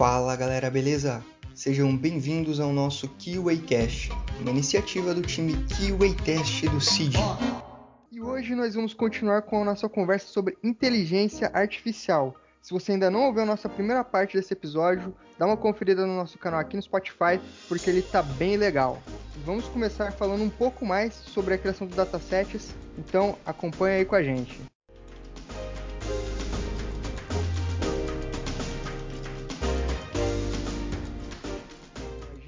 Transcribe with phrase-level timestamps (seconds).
[0.00, 1.22] Fala galera, beleza?
[1.54, 4.08] Sejam bem-vindos ao nosso Keyway Cast,
[4.40, 7.18] uma iniciativa do time Keyway Test do CID.
[8.10, 12.34] E hoje nós vamos continuar com a nossa conversa sobre inteligência artificial.
[12.62, 16.16] Se você ainda não ouviu a nossa primeira parte desse episódio, dá uma conferida no
[16.16, 17.38] nosso canal aqui no Spotify,
[17.68, 19.02] porque ele tá bem legal.
[19.44, 24.14] Vamos começar falando um pouco mais sobre a criação de datasets, então acompanha aí com
[24.14, 24.58] a gente.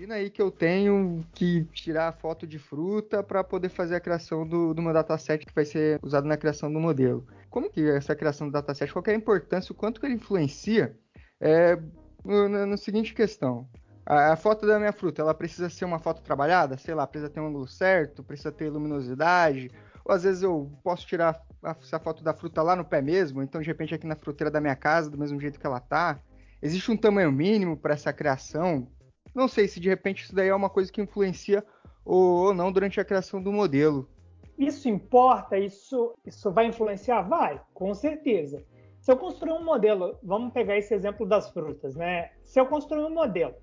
[0.02, 4.00] Imagina aí que eu tenho que tirar a foto de fruta para poder fazer a
[4.00, 7.24] criação do, do meu dataset que vai ser usado na criação do modelo.
[7.48, 10.98] Como que essa criação do dataset, qual é a importância, o quanto que ele influencia
[11.40, 11.78] é,
[12.24, 13.68] no, no seguinte questão.
[14.04, 16.76] A, a, foto da minha fruta, ela precisa ser uma foto trabalhada?
[16.76, 19.70] Sei lá, precisa ter um ângulo certo, precisa ter luminosidade,
[20.04, 21.40] ou às vezes eu posso tirar
[21.80, 24.60] essa foto da fruta lá no pé mesmo, então de repente aqui na fruteira da
[24.60, 26.18] minha casa, do mesmo jeito que ela tá.
[26.60, 28.88] Existe um tamanho mínimo para essa criação?
[29.34, 31.64] Não sei se de repente isso daí é uma coisa que influencia
[32.04, 34.08] ou não durante a criação do modelo.
[34.58, 35.58] Isso importa?
[35.58, 37.22] Isso, isso vai influenciar?
[37.22, 38.62] Vai, com certeza.
[39.00, 42.30] Se eu construir um modelo, vamos pegar esse exemplo das frutas, né?
[42.44, 43.54] Se eu construir um modelo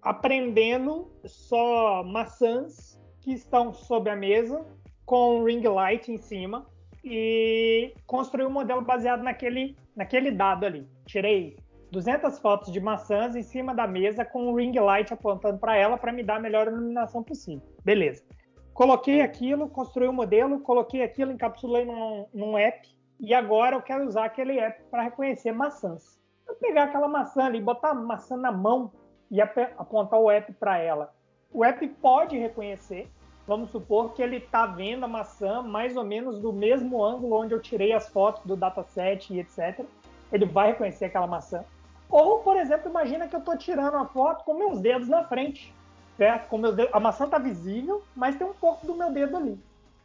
[0.00, 4.64] aprendendo só maçãs que estão sob a mesa
[5.04, 6.64] com ring light em cima
[7.04, 10.86] e construir um modelo baseado naquele, naquele dado ali.
[11.04, 11.56] Tirei
[11.90, 15.96] 200 fotos de maçãs em cima da mesa com um ring light apontando para ela
[15.96, 17.66] para me dar a melhor iluminação possível.
[17.84, 18.24] Beleza.
[18.74, 22.86] Coloquei aquilo, construí o um modelo, coloquei aquilo, encapsulei num, num app
[23.18, 26.20] e agora eu quero usar aquele app para reconhecer maçãs.
[26.46, 28.92] Eu pegar aquela maçã ali, botar a maçã na mão
[29.30, 31.14] e apontar o app para ela.
[31.50, 33.10] O app pode reconhecer.
[33.46, 37.54] Vamos supor que ele está vendo a maçã mais ou menos do mesmo ângulo onde
[37.54, 39.86] eu tirei as fotos do dataset e etc.
[40.32, 41.64] Ele vai reconhecer aquela maçã.
[42.08, 45.74] Ou, por exemplo, imagina que eu estou tirando a foto com meus dedos na frente,
[46.16, 46.48] certo?
[46.48, 49.58] Com meus dedos, a maçã está visível, mas tem um pouco do meu dedo ali.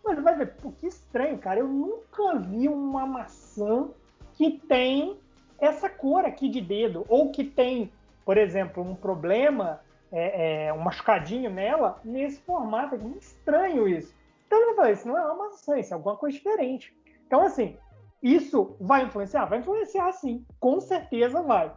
[0.04, 1.60] Mas vai ver, pô, que estranho, cara.
[1.60, 3.90] Eu nunca vi uma maçã
[4.34, 5.17] que tem
[5.60, 7.92] essa cor aqui de dedo, ou que tem,
[8.26, 9.80] por exemplo, um problema,
[10.11, 12.95] é, é, um machucadinho nela, nesse formato.
[13.20, 14.14] Estranho isso.
[14.48, 16.94] Então vai falar, isso não é uma maçã, isso é alguma coisa diferente.
[17.28, 17.78] Então, assim,
[18.22, 19.45] isso vai influenciar?
[19.45, 21.72] Vai influenciar sim, com certeza vai.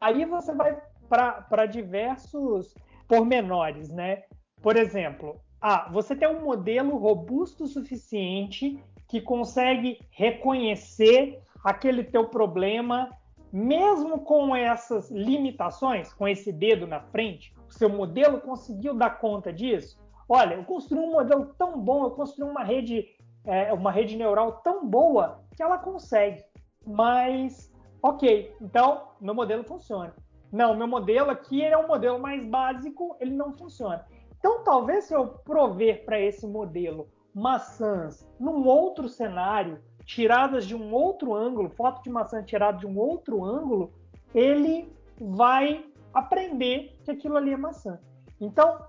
[0.00, 2.74] Aí você vai para diversos
[3.06, 4.22] pormenores, né?
[4.62, 12.28] Por exemplo, ah, você tem um modelo robusto o suficiente que consegue reconhecer aquele teu
[12.28, 13.10] problema,
[13.52, 19.52] mesmo com essas limitações, com esse dedo na frente, o seu modelo conseguiu dar conta
[19.52, 20.00] disso?
[20.28, 23.06] Olha, eu construí um modelo tão bom, eu construí uma rede,
[23.44, 26.42] é, uma rede neural tão boa que ela consegue.
[26.86, 27.71] Mas
[28.02, 30.14] Ok, então meu modelo funciona.
[30.50, 34.04] Não, meu modelo aqui é um modelo mais básico, ele não funciona.
[34.38, 40.92] Então, talvez se eu prover para esse modelo maçãs num outro cenário, tiradas de um
[40.92, 43.92] outro ângulo, foto de maçã tirada de um outro ângulo,
[44.34, 48.00] ele vai aprender que aquilo ali é maçã.
[48.40, 48.84] Então,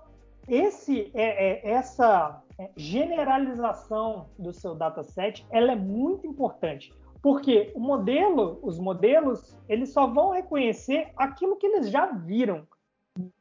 [0.48, 6.92] esse, é, é, essa é, generalização do seu dataset, ela é muito importante.
[7.24, 12.68] Porque o modelo, os modelos, eles só vão reconhecer aquilo que eles já viram.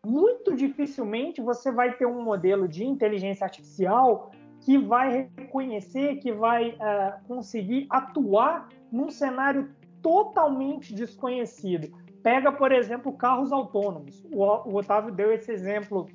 [0.06, 6.70] Muito dificilmente você vai ter um modelo de inteligência artificial que vai reconhecer, que vai
[6.70, 9.70] uh, conseguir atuar num cenário
[10.02, 11.92] totalmente desconhecido.
[12.24, 14.24] Pega, por exemplo, carros autônomos.
[14.32, 16.06] O, o Otávio deu esse exemplo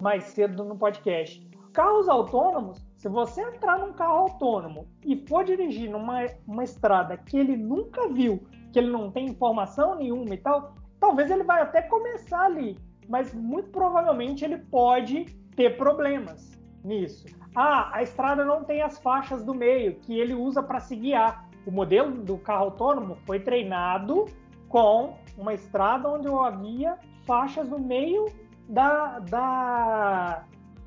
[0.00, 1.46] mais cedo no podcast.
[1.74, 7.38] Carros autônomos, se você entrar num carro autônomo e for dirigir numa uma estrada que
[7.38, 11.80] ele nunca viu, que ele não tem informação nenhuma e tal, talvez ele vai até
[11.80, 12.76] começar ali,
[13.08, 17.26] mas muito provavelmente ele pode ter problemas nisso.
[17.54, 21.48] Ah, a estrada não tem as faixas do meio que ele usa para se guiar.
[21.64, 24.24] O modelo do carro autônomo foi treinado
[24.68, 28.26] com uma estrada onde havia faixas no meio
[28.68, 30.44] da, da,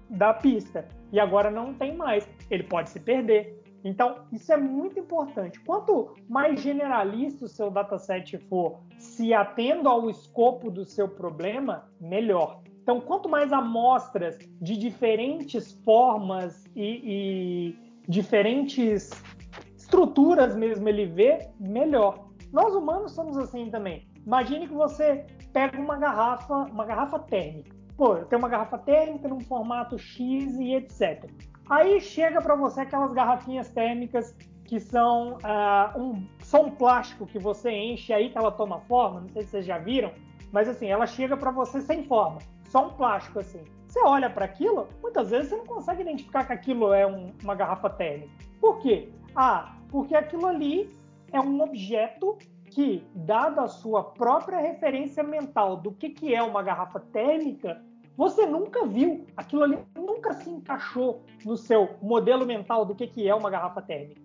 [0.09, 2.27] da pista e agora não tem mais.
[2.49, 3.61] Ele pode se perder.
[3.83, 5.59] Então, isso é muito importante.
[5.61, 12.61] Quanto mais generalista o seu dataset for, se atendo ao escopo do seu problema, melhor.
[12.83, 19.09] Então, quanto mais amostras de diferentes formas e, e diferentes
[19.75, 22.29] estruturas mesmo ele vê, melhor.
[22.51, 24.07] Nós humanos somos assim também.
[24.25, 29.27] Imagine que você pega uma garrafa, uma garrafa térmica pô, eu tenho uma garrafa térmica
[29.27, 31.29] num formato X e etc.
[31.69, 34.35] Aí chega para você aquelas garrafinhas térmicas
[34.65, 39.21] que são uh, um, são um plástico que você enche aí que ela toma forma,
[39.21, 40.11] não sei se vocês já viram,
[40.51, 42.39] mas assim, ela chega para você sem forma,
[42.69, 43.63] só um plástico assim.
[43.87, 47.53] Você olha para aquilo, muitas vezes você não consegue identificar que aquilo é um, uma
[47.53, 48.31] garrafa térmica.
[48.61, 49.09] Por quê?
[49.35, 50.95] Ah, porque aquilo ali
[51.33, 52.37] é um objeto
[52.71, 57.83] que, dada a sua própria referência mental do que, que é uma garrafa térmica,
[58.15, 59.25] você nunca viu.
[59.35, 63.81] Aquilo ali nunca se encaixou no seu modelo mental do que, que é uma garrafa
[63.81, 64.21] térmica.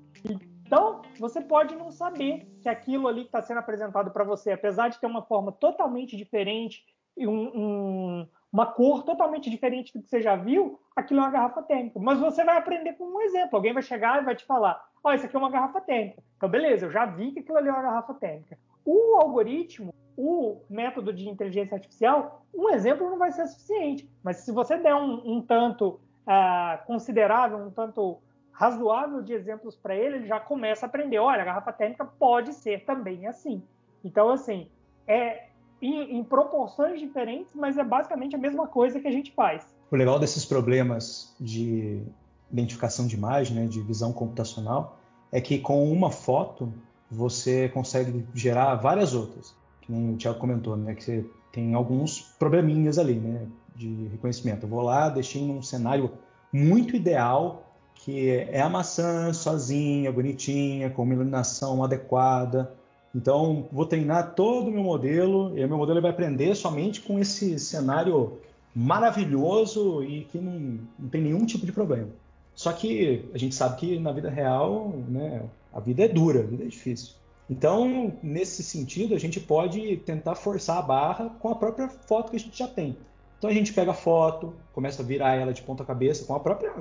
[0.67, 4.89] Então, você pode não saber que aquilo ali que está sendo apresentado para você, apesar
[4.89, 6.85] de ter uma forma totalmente diferente
[7.17, 11.63] e um, uma cor totalmente diferente do que você já viu, aquilo é uma garrafa
[11.63, 11.99] térmica.
[12.01, 13.57] Mas você vai aprender com um exemplo.
[13.57, 16.23] Alguém vai chegar e vai te falar: Ó, oh, isso aqui é uma garrafa térmica.
[16.37, 18.59] Então, beleza, eu já vi que aquilo ali é uma garrafa térmica.
[18.85, 24.09] O algoritmo, o método de inteligência artificial, um exemplo não vai ser suficiente.
[24.23, 28.19] Mas se você der um, um tanto uh, considerável, um tanto
[28.53, 31.19] razoável de exemplos para ele, ele já começa a aprender.
[31.19, 33.63] Olha, a garrafa térmica pode ser também assim.
[34.03, 34.71] Então, assim,
[35.07, 35.49] é
[35.81, 39.67] em, em proporções diferentes, mas é basicamente a mesma coisa que a gente faz.
[39.91, 42.03] O legal desses problemas de
[42.51, 44.99] identificação de imagem, né, de visão computacional,
[45.31, 46.73] é que com uma foto
[47.11, 49.55] você consegue gerar várias outras.
[49.81, 54.65] Que nem o Thiago comentou, né, que você tem alguns probleminhas ali, né, de reconhecimento.
[54.65, 56.11] Eu vou lá, deixei num cenário
[56.53, 62.75] muito ideal, que é a maçã sozinha, bonitinha, com uma iluminação adequada.
[63.17, 67.19] Então, vou treinar todo o meu modelo, e o meu modelo vai aprender somente com
[67.19, 68.37] esse cenário
[68.75, 72.11] maravilhoso e que não, não tem nenhum tipo de problema.
[72.55, 75.43] Só que a gente sabe que na vida real, né,
[75.73, 77.15] a vida é dura, a vida é difícil.
[77.49, 82.37] Então, nesse sentido, a gente pode tentar forçar a barra com a própria foto que
[82.37, 82.99] a gente já tem.
[83.39, 86.41] Então a gente pega a foto, começa a virar ela de ponta cabeça com a
[86.41, 86.73] própria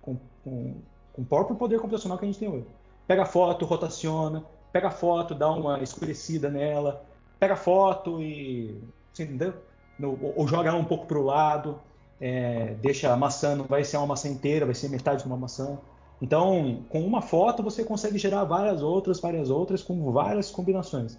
[0.00, 0.74] com, com,
[1.12, 2.66] com o próprio poder computacional que a gente tem hoje.
[3.06, 4.44] Pega a foto, rotaciona,
[4.74, 7.04] pega a foto, dá uma escurecida nela,
[7.38, 8.76] pega a foto e
[9.12, 9.54] você entendeu?
[9.96, 11.78] No, ou joga ela um pouco para o lado,
[12.20, 15.36] é, deixa a maçã, não vai ser uma maçã inteira, vai ser metade de uma
[15.36, 15.78] maçã.
[16.20, 21.16] Então, com uma foto você consegue gerar várias outras, várias outras, com várias combinações.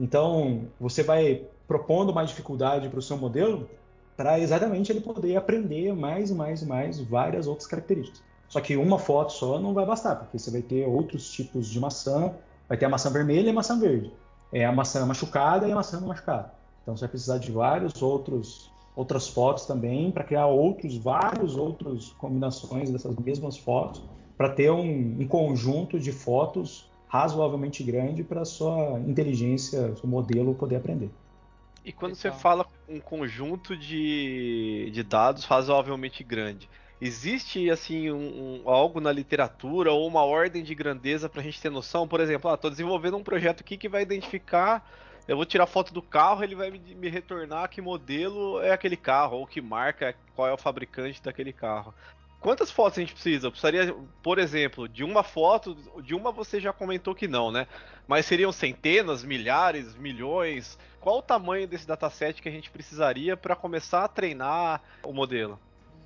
[0.00, 3.70] Então, você vai propondo mais dificuldade para o seu modelo
[4.16, 8.20] para exatamente ele poder aprender mais e mais e mais várias outras características.
[8.48, 11.78] Só que uma foto só não vai bastar, porque você vai ter outros tipos de
[11.78, 12.34] maçã,
[12.68, 14.12] vai ter a maçã vermelha e a maçã verde.
[14.52, 16.52] É a maçã machucada e a maçã não machucada.
[16.82, 22.14] Então você vai precisar de vários outros outras fotos também para criar outros vários outros
[22.16, 24.02] combinações dessas mesmas fotos
[24.38, 30.76] para ter um, um, conjunto de fotos razoavelmente grande para sua inteligência, seu modelo poder
[30.76, 31.10] aprender.
[31.84, 36.68] E quando você fala um conjunto de, de dados razoavelmente grande,
[37.00, 41.60] existe assim um, um, algo na literatura ou uma ordem de grandeza para a gente
[41.60, 42.06] ter noção?
[42.08, 44.84] Por exemplo, estou ah, desenvolvendo um projeto aqui que vai identificar
[45.28, 48.96] eu vou tirar foto do carro, ele vai me, me, retornar que modelo é aquele
[48.96, 51.92] carro, ou que marca, qual é o fabricante daquele carro.
[52.38, 53.48] Quantas fotos a gente precisa?
[53.48, 57.66] Eu precisaria, por exemplo, de uma foto, de uma você já comentou que não, né?
[58.06, 60.78] Mas seriam centenas, milhares, milhões?
[61.00, 65.58] Qual o tamanho desse dataset que a gente precisaria para começar a treinar o modelo?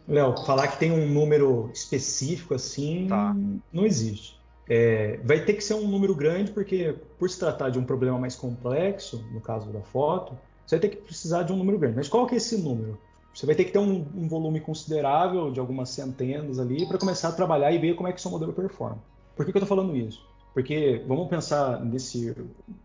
[0.09, 3.35] Léo, falar que tem um número específico assim tá.
[3.73, 4.39] não existe.
[4.69, 8.19] É, vai ter que ser um número grande, porque por se tratar de um problema
[8.19, 11.97] mais complexo, no caso da foto, você vai ter que precisar de um número grande.
[11.97, 12.97] Mas qual que é esse número?
[13.35, 17.29] Você vai ter que ter um, um volume considerável de algumas centenas ali para começar
[17.29, 18.99] a trabalhar e ver como é que seu modelo performa.
[19.35, 20.25] Por que, que eu estou falando isso?
[20.53, 22.37] Porque vamos pensar nesse,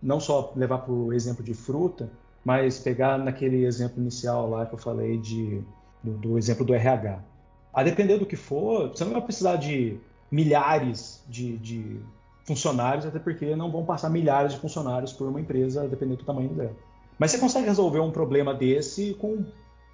[0.02, 2.10] não só levar para o exemplo de fruta,
[2.44, 5.64] mas pegar naquele exemplo inicial lá que eu falei de,
[6.06, 7.20] do, do exemplo do RH.
[7.74, 9.98] A depender do que for, você não vai precisar de
[10.32, 12.00] milhares de, de
[12.46, 16.50] funcionários, até porque não vão passar milhares de funcionários por uma empresa, dependendo do tamanho
[16.50, 16.76] dela.
[17.18, 19.44] Mas você consegue resolver um problema desse com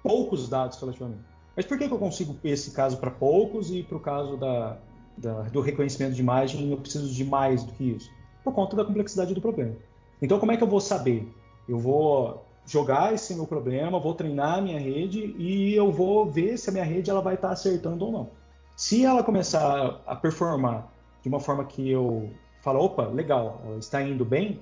[0.02, 1.22] poucos dados relativamente.
[1.56, 4.76] Mas por que, que eu consigo esse caso para poucos e para o caso da,
[5.16, 8.10] da, do reconhecimento de imagem eu preciso de mais do que isso?
[8.42, 9.74] Por conta da complexidade do problema.
[10.20, 11.28] Então, como é que eu vou saber?
[11.68, 16.56] Eu vou jogar esse meu problema, vou treinar a minha rede e eu vou ver
[16.58, 18.30] se a minha rede ela vai estar acertando ou não.
[18.76, 20.88] Se ela começar a performar
[21.22, 22.30] de uma forma que eu
[22.62, 24.60] falo, opa, legal, está indo bem,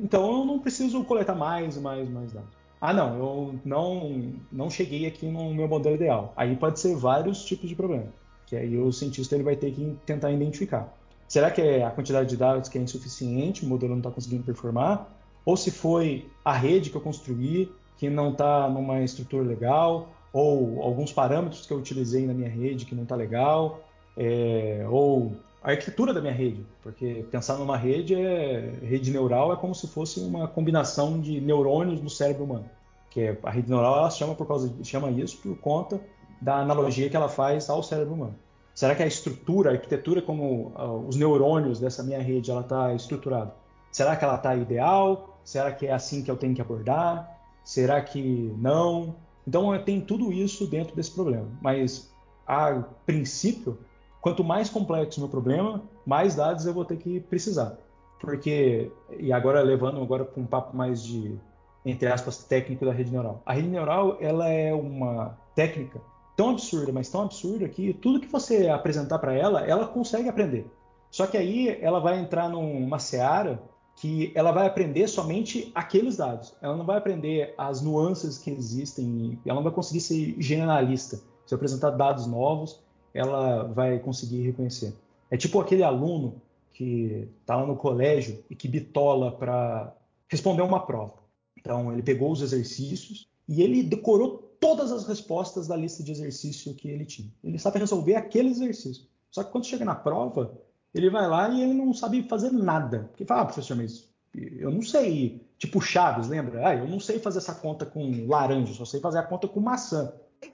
[0.00, 2.50] então eu não preciso coletar mais, mais, mais dados.
[2.80, 6.32] Ah, não, eu não, não cheguei aqui no meu modelo ideal.
[6.36, 8.08] Aí pode ser vários tipos de problema,
[8.44, 10.92] que aí o cientista ele vai ter que tentar identificar.
[11.28, 14.42] Será que é a quantidade de dados que é insuficiente, o modelo não está conseguindo
[14.42, 15.08] performar?
[15.44, 20.08] Ou se foi a rede que eu construí que não está numa estrutura legal?
[20.32, 23.80] ou alguns parâmetros que eu utilizei na minha rede que não está legal,
[24.16, 25.32] é, ou
[25.62, 29.86] a arquitetura da minha rede, porque pensar numa rede é rede neural é como se
[29.86, 32.64] fosse uma combinação de neurônios no cérebro humano.
[33.10, 36.00] Que a rede neural ela chama por causa chama isso por conta
[36.40, 38.34] da analogia que ela faz ao cérebro humano.
[38.74, 42.92] Será que a estrutura, a arquitetura como uh, os neurônios dessa minha rede ela está
[42.94, 43.54] estruturada?
[43.92, 45.31] Será que ela está ideal?
[45.44, 47.38] Será que é assim que eu tenho que abordar?
[47.64, 49.14] Será que não?
[49.46, 51.48] Então tem tudo isso dentro desse problema.
[51.60, 52.12] Mas
[52.46, 53.78] a princípio,
[54.20, 57.76] quanto mais complexo o meu problema, mais dados eu vou ter que precisar.
[58.20, 61.36] Porque, e agora levando agora para um papo mais de,
[61.84, 63.42] entre aspas, técnico da rede neural.
[63.44, 66.00] A rede neural ela é uma técnica
[66.36, 70.66] tão absurda, mas tão absurda que tudo que você apresentar para ela, ela consegue aprender.
[71.10, 73.60] Só que aí ela vai entrar numa seara
[73.96, 76.54] que ela vai aprender somente aqueles dados.
[76.60, 81.16] Ela não vai aprender as nuances que existem, ela não vai conseguir ser generalista.
[81.46, 82.80] Se eu apresentar dados novos,
[83.14, 84.94] ela vai conseguir reconhecer.
[85.30, 86.40] É tipo aquele aluno
[86.72, 89.94] que está lá no colégio e que bitola para
[90.28, 91.14] responder uma prova.
[91.56, 96.74] Então, ele pegou os exercícios e ele decorou todas as respostas da lista de exercício
[96.74, 97.30] que ele tinha.
[97.42, 99.04] Ele sabe resolver aquele exercício.
[99.30, 100.58] Só que quando chega na prova,
[100.94, 103.08] ele vai lá e ele não sabe fazer nada.
[103.10, 105.46] Porque fala, ah, professor, mas eu não sei.
[105.58, 106.66] Tipo Chaves, lembra?
[106.66, 109.60] Ah, eu não sei fazer essa conta com laranja, só sei fazer a conta com
[109.60, 110.12] maçã.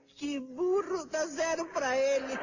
[0.08, 2.34] Que burro, dá zero para ele.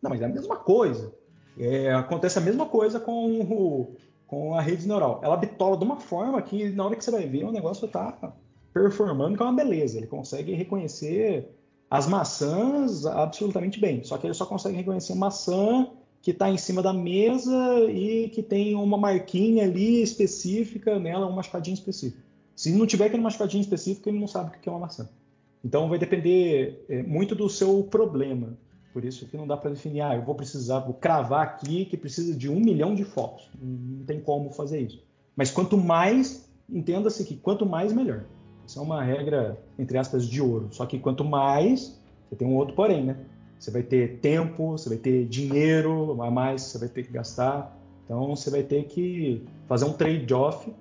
[0.00, 1.14] Não, mas é a mesma coisa.
[1.58, 3.96] É, acontece a mesma coisa com, o,
[4.26, 5.20] com a rede neural.
[5.22, 8.34] Ela bitola de uma forma que na hora que você vai ver o negócio tá
[8.72, 9.98] performando que é uma beleza.
[9.98, 11.54] Ele consegue reconhecer
[11.90, 14.02] as maçãs absolutamente bem.
[14.02, 15.86] Só que ele só consegue reconhecer maçã
[16.22, 21.32] que está em cima da mesa e que tem uma marquinha ali específica nela, um
[21.32, 22.22] machucadinho específico.
[22.54, 25.08] Se não tiver aquele machucadinho específico, ele não sabe o que é uma maçã.
[25.64, 28.56] Então vai depender é, muito do seu problema.
[28.92, 31.96] Por isso que não dá para definir, ah, eu vou precisar, vou cravar aqui que
[31.96, 33.48] precisa de um milhão de fotos.
[33.60, 35.02] Não tem como fazer isso.
[35.34, 38.24] Mas quanto mais, entenda-se que quanto mais, melhor.
[38.64, 40.68] Isso é uma regra, entre aspas, de ouro.
[40.70, 41.98] Só que quanto mais,
[42.28, 43.16] você tem um outro porém, né?
[43.62, 47.72] Você vai ter tempo, você vai ter dinheiro a mais, você vai ter que gastar.
[48.04, 50.74] Então você vai ter que fazer um trade-off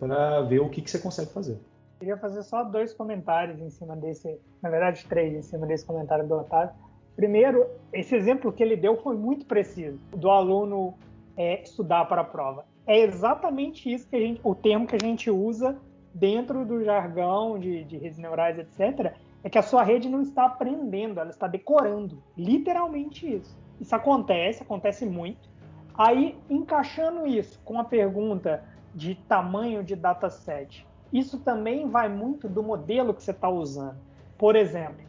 [0.00, 1.56] para ver o que, que você consegue fazer.
[2.00, 6.26] Queria fazer só dois comentários em cima desse, na verdade três em cima desse comentário
[6.26, 6.74] do Otávio.
[7.14, 10.94] Primeiro, esse exemplo que ele deu foi muito preciso, do aluno
[11.36, 12.64] é, estudar para a prova.
[12.84, 15.78] É exatamente isso que a gente, o termo que a gente usa
[16.14, 20.46] dentro do jargão de, de redes neurais, etc., é que a sua rede não está
[20.46, 22.22] aprendendo, ela está decorando.
[22.38, 23.58] Literalmente isso.
[23.80, 25.50] Isso acontece, acontece muito.
[25.96, 32.62] Aí, encaixando isso com a pergunta de tamanho de dataset, isso também vai muito do
[32.62, 33.96] modelo que você está usando.
[34.38, 35.04] Por exemplo,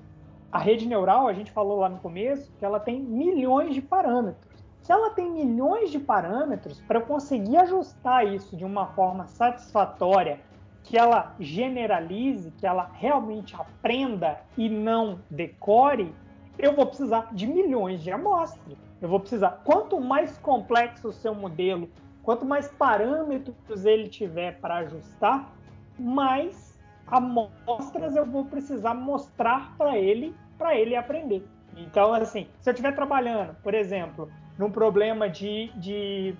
[0.51, 4.63] a rede neural, a gente falou lá no começo, que ela tem milhões de parâmetros.
[4.81, 10.39] Se ela tem milhões de parâmetros, para eu conseguir ajustar isso de uma forma satisfatória
[10.85, 16.13] que ela generalize, que ela realmente aprenda e não decore,
[16.57, 18.77] eu vou precisar de milhões de amostras.
[19.01, 19.61] Eu vou precisar.
[19.63, 21.89] Quanto mais complexo o seu modelo,
[22.23, 25.51] quanto mais parâmetros ele tiver para ajustar,
[25.97, 26.77] mais
[27.07, 31.45] amostras eu vou precisar mostrar para ele, para ele aprender.
[31.75, 36.35] Então, assim, se eu estiver trabalhando, por exemplo, num problema de, de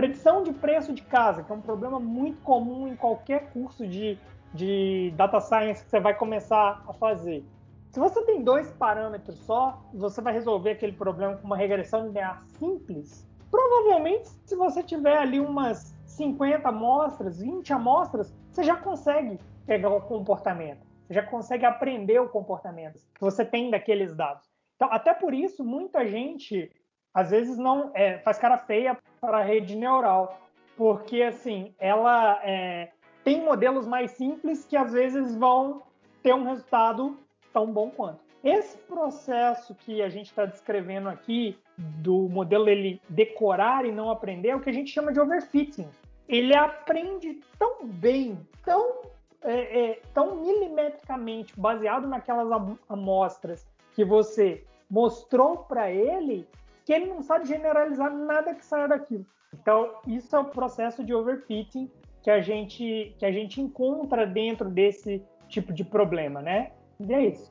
[0.00, 4.18] Predição de preço de casa, que é um problema muito comum em qualquer curso de,
[4.54, 7.44] de data science que você vai começar a fazer.
[7.90, 12.42] Se você tem dois parâmetros só, você vai resolver aquele problema com uma regressão linear
[12.58, 13.28] simples.
[13.50, 20.00] Provavelmente, se você tiver ali umas 50 amostras, 20 amostras, você já consegue pegar o
[20.00, 20.80] comportamento.
[21.06, 24.48] Você já consegue aprender o comportamento que você tem daqueles dados.
[24.76, 26.72] Então, até por isso, muita gente
[27.12, 30.40] às vezes não é, faz cara feia para a rede neural,
[30.76, 32.90] porque assim ela é,
[33.24, 35.82] tem modelos mais simples que às vezes vão
[36.22, 37.18] ter um resultado
[37.52, 38.20] tão bom quanto.
[38.42, 44.48] Esse processo que a gente está descrevendo aqui do modelo ele decorar e não aprender
[44.48, 45.88] é o que a gente chama de overfitting.
[46.26, 49.02] Ele aprende tão bem, tão,
[49.42, 52.48] é, é, tão milimetricamente, baseado naquelas
[52.88, 56.48] amostras que você mostrou para ele,
[56.84, 59.26] que ele não sabe generalizar nada que saia daquilo.
[59.52, 61.90] Então, isso é o processo de overfitting
[62.22, 66.72] que a gente que a gente encontra dentro desse tipo de problema, né?
[67.00, 67.50] E é isso.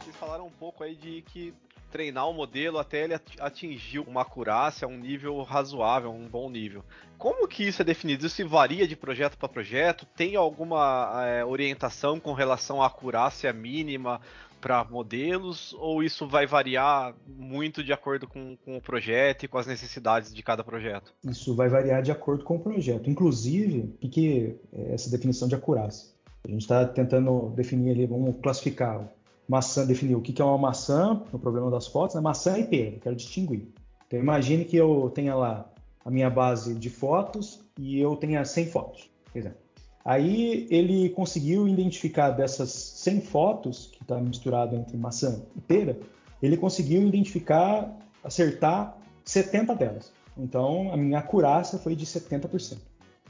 [0.00, 1.54] Vocês falaram um pouco aí de que
[1.92, 6.82] treinar o modelo até ele atingir uma acurácia, um nível razoável, um bom nível.
[7.18, 8.26] Como que isso é definido?
[8.26, 10.06] Isso varia de projeto para projeto?
[10.16, 14.20] Tem alguma é, orientação com relação à acurácia mínima
[14.60, 19.58] para modelos ou isso vai variar muito de acordo com, com, o projeto e com
[19.58, 21.12] as necessidades de cada projeto?
[21.24, 23.10] Isso vai variar de acordo com o projeto.
[23.10, 26.10] Inclusive, o que é essa definição de acurácia?
[26.44, 29.08] A gente está tentando definir ali, vamos classificar
[29.48, 32.20] maçã, definir o que é uma maçã no problema das fotos, né?
[32.20, 33.68] maçã e pera, quero distinguir.
[34.06, 35.70] Então imagine que eu tenha lá
[36.04, 39.58] a minha base de fotos e eu tenha 100 fotos, por exemplo.
[40.04, 45.96] Aí ele conseguiu identificar dessas 100 fotos, que está misturado entre maçã e pera,
[46.42, 50.12] ele conseguiu identificar, acertar 70 delas.
[50.36, 52.78] Então a minha acurácia foi de 70%.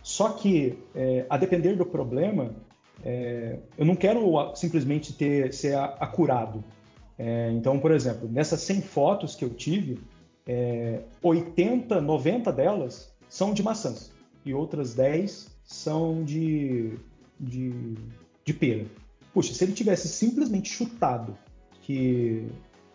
[0.03, 2.51] Só que, é, a depender do problema,
[3.05, 6.65] é, eu não quero simplesmente ter, ser acurado.
[7.19, 10.01] É, então, por exemplo, nessas 100 fotos que eu tive,
[10.47, 14.13] é, 80, 90 delas são de maçãs
[14.45, 16.99] e outras 10 são de,
[17.39, 17.95] de,
[18.45, 18.87] de pera.
[19.33, 21.37] Puxa, se ele tivesse simplesmente chutado
[21.83, 22.47] que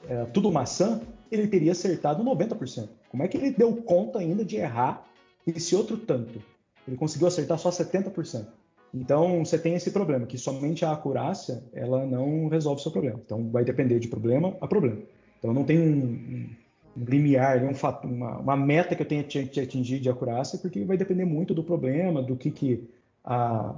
[0.07, 2.89] era tudo maçã, ele teria acertado 90%.
[3.09, 5.05] Como é que ele deu conta ainda de errar
[5.45, 6.41] esse outro tanto?
[6.87, 8.47] Ele conseguiu acertar só 70%.
[8.93, 13.19] Então, você tem esse problema, que somente a acurácia, ela não resolve o seu problema.
[13.23, 15.01] Então, vai depender de problema a problema.
[15.39, 16.49] Então, não tem um,
[16.97, 20.83] um limiar, um fato, uma, uma, meta que eu tenha que atingir de acurácia, porque
[20.83, 22.89] vai depender muito do problema, do que, que
[23.23, 23.75] a,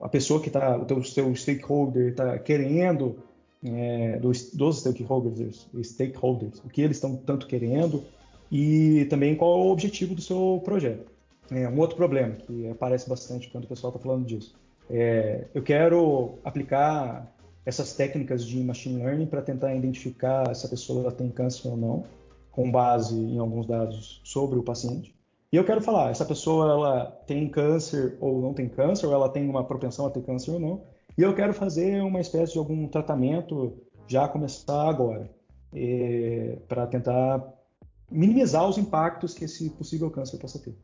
[0.00, 3.16] a pessoa que está, o teu, seu stakeholder está querendo,
[3.64, 8.02] é, dos, dos stakeholders, stakeholders, o que eles estão tanto querendo,
[8.50, 11.11] e também qual é o objetivo do seu projeto.
[11.54, 14.54] É, um outro problema que aparece bastante quando o pessoal está falando disso.
[14.90, 17.32] É, eu quero aplicar
[17.64, 22.04] essas técnicas de machine learning para tentar identificar se a pessoa tem câncer ou não
[22.50, 25.14] com base em alguns dados sobre o paciente.
[25.50, 29.28] E eu quero falar, essa pessoa ela tem câncer ou não tem câncer, ou ela
[29.28, 30.82] tem uma propensão a ter câncer ou não.
[31.16, 33.74] E eu quero fazer uma espécie de algum tratamento
[34.06, 35.30] já começar agora,
[35.74, 37.52] é, para tentar
[38.10, 40.74] minimizar os impactos que esse possível câncer possa ter.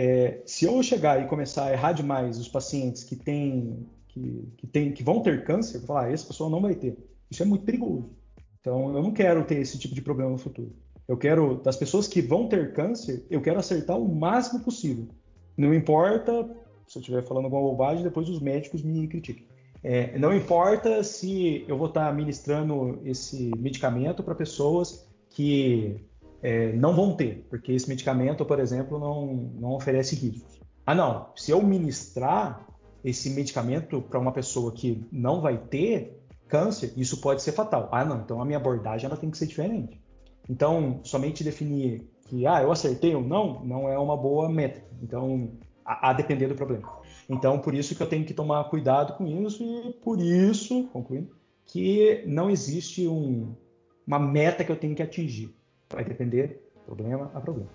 [0.00, 4.66] É, se eu chegar e começar a errar demais os pacientes que têm que, que,
[4.68, 6.96] tem, que vão ter câncer, falar, ah, essa pessoa não vai ter.
[7.28, 8.08] Isso é muito perigoso.
[8.60, 10.72] Então, eu não quero ter esse tipo de problema no futuro.
[11.08, 15.08] Eu quero, das pessoas que vão ter câncer, eu quero acertar o máximo possível.
[15.56, 16.48] Não importa,
[16.86, 19.48] se eu estiver falando alguma bobagem, depois os médicos me critiquem.
[19.82, 25.96] É, não importa se eu vou estar ministrando esse medicamento para pessoas que
[26.42, 29.26] é, não vão ter, porque esse medicamento, por exemplo, não,
[29.58, 30.60] não oferece riscos.
[30.86, 32.66] Ah, não, se eu ministrar
[33.04, 37.88] esse medicamento para uma pessoa que não vai ter câncer, isso pode ser fatal.
[37.92, 40.00] Ah, não, então a minha abordagem ela tem que ser diferente.
[40.48, 44.88] Então, somente definir que ah, eu acertei ou não, não é uma boa métrica.
[45.02, 45.52] Então,
[45.84, 46.90] a, a, depender do problema.
[47.28, 51.36] Então, por isso que eu tenho que tomar cuidado com isso e por isso, concluindo,
[51.66, 53.54] que não existe um,
[54.06, 55.54] uma meta que eu tenho que atingir.
[55.90, 57.68] Vai depender problema a problema.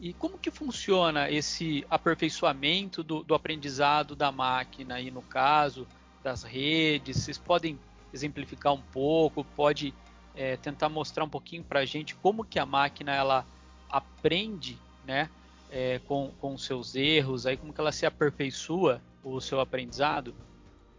[0.00, 5.86] E como que funciona esse aperfeiçoamento do, do aprendizado da máquina aí no caso
[6.22, 7.16] das redes?
[7.16, 7.78] Vocês podem
[8.12, 9.42] exemplificar um pouco?
[9.42, 9.94] Pode
[10.34, 13.46] é, tentar mostrar um pouquinho para a gente como que a máquina ela
[13.88, 15.30] aprende, né,
[15.70, 20.34] é, com, com seus erros, aí como que ela se aperfeiçoa o seu aprendizado?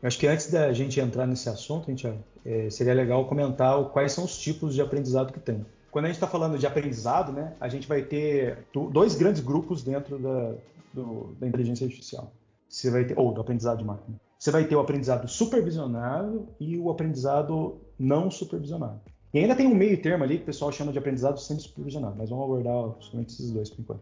[0.02, 2.08] Acho que antes da gente entrar nesse assunto, gente,
[2.46, 5.66] é, seria legal comentar quais são os tipos de aprendizado que tem.
[5.92, 9.84] Quando a gente está falando de aprendizado, né, a gente vai ter dois grandes grupos
[9.84, 10.54] dentro da,
[10.94, 12.32] do, da inteligência artificial.
[12.70, 14.20] Você vai ter, ou do aprendizado de máquina.
[14.38, 19.02] Você vai ter o aprendizado supervisionado e o aprendizado não supervisionado.
[19.34, 22.16] E ainda tem um meio termo ali que o pessoal chama de aprendizado sem supervisionado,
[22.18, 24.02] mas vamos abordar somente esses dois por enquanto.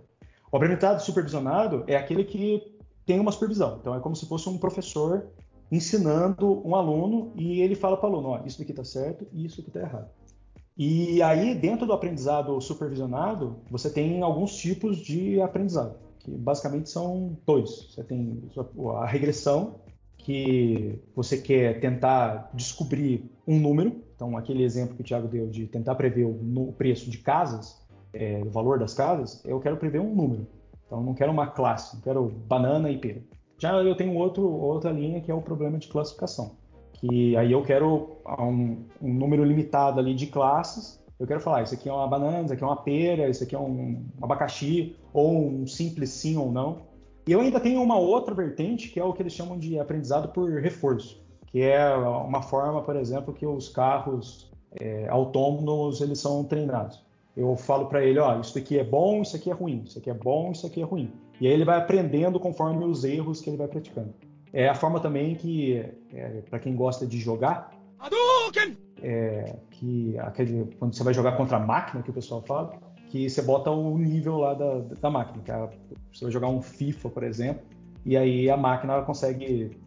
[0.52, 3.78] O aprendizado supervisionado é aquele que tem uma supervisão.
[3.80, 5.26] Então é como se fosse um professor
[5.72, 9.46] ensinando um aluno e ele fala para o aluno, ó, isso aqui está certo e
[9.46, 10.10] isso aqui está errado.
[10.78, 17.38] E aí, dentro do aprendizado supervisionado, você tem alguns tipos de aprendizado, que basicamente são
[17.46, 17.94] dois.
[17.94, 18.44] Você tem
[18.98, 19.76] a regressão,
[20.26, 25.68] que você quer tentar descobrir um número, então aquele exemplo que o Thiago deu de
[25.68, 27.80] tentar prever o preço de casas,
[28.12, 30.48] é, o valor das casas, eu quero prever um número.
[30.88, 33.22] Então não quero uma classe, não quero banana e pera.
[33.60, 36.58] Já eu tenho outro, outra linha que é o problema de classificação,
[37.00, 41.04] que aí eu quero um, um número limitado ali de classes.
[41.20, 43.56] Eu quero falar, isso aqui é uma banana, isso aqui é uma pera, isso aqui
[43.56, 46.82] é um, um abacaxi, ou um simples sim ou não.
[47.28, 50.30] E eu ainda tenho uma outra vertente, que é o que eles chamam de aprendizado
[50.30, 56.44] por reforço, que é uma forma, por exemplo, que os carros é, autônomos eles são
[56.44, 57.04] treinados.
[57.36, 60.10] Eu falo para ele, ó, isso aqui é bom, isso aqui é ruim, isso aqui
[60.10, 61.12] é bom, isso aqui é ruim.
[61.40, 64.14] E aí ele vai aprendendo conforme os erros que ele vai praticando.
[64.56, 67.72] É a forma também que, é, para quem gosta de jogar,
[69.04, 72.72] é, que aquele, quando você vai jogar contra a máquina, que o pessoal fala,
[73.10, 75.44] que você bota o nível lá da, da máquina.
[75.44, 75.70] Que a,
[76.10, 77.64] você vai jogar um FIFA, por exemplo,
[78.06, 79.78] e aí a máquina consegue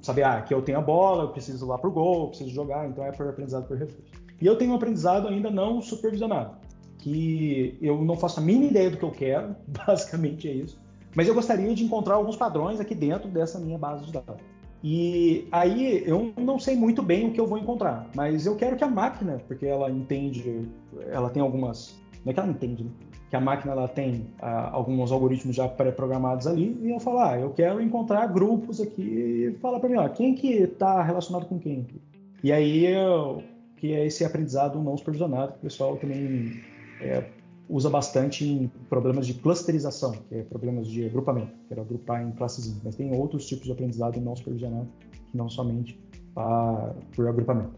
[0.00, 2.50] saber, ah, aqui eu tenho a bola, eu preciso ir lá pro gol, eu preciso
[2.50, 4.12] jogar, então é por aprendizado por reflexo.
[4.40, 6.58] E eu tenho um aprendizado ainda não supervisionado,
[6.98, 10.80] que eu não faço a mínima ideia do que eu quero, basicamente é isso,
[11.14, 14.42] mas eu gostaria de encontrar alguns padrões aqui dentro dessa minha base de dados.
[14.82, 18.76] E aí eu não sei muito bem o que eu vou encontrar, mas eu quero
[18.76, 20.68] que a máquina, porque ela entende,
[21.10, 22.90] ela tem algumas, não é que ela entende, né?
[23.32, 27.40] que a máquina ela tem ah, alguns algoritmos já pré-programados ali, e eu falar, ah,
[27.40, 31.58] eu quero encontrar grupos aqui e falar para mim, ó, quem que está relacionado com
[31.58, 32.02] quem aqui.
[32.44, 33.42] E aí eu,
[33.78, 36.60] que é esse aprendizado não supervisionado, que o pessoal também
[37.00, 37.24] é,
[37.72, 42.30] usa bastante em problemas de clusterização, que é problemas de agrupamento, que era agrupar em
[42.32, 42.78] classes.
[42.84, 44.88] Mas tem outros tipos de aprendizado não supervisionado,
[45.32, 45.98] não somente
[46.36, 47.72] ah, por agrupamento.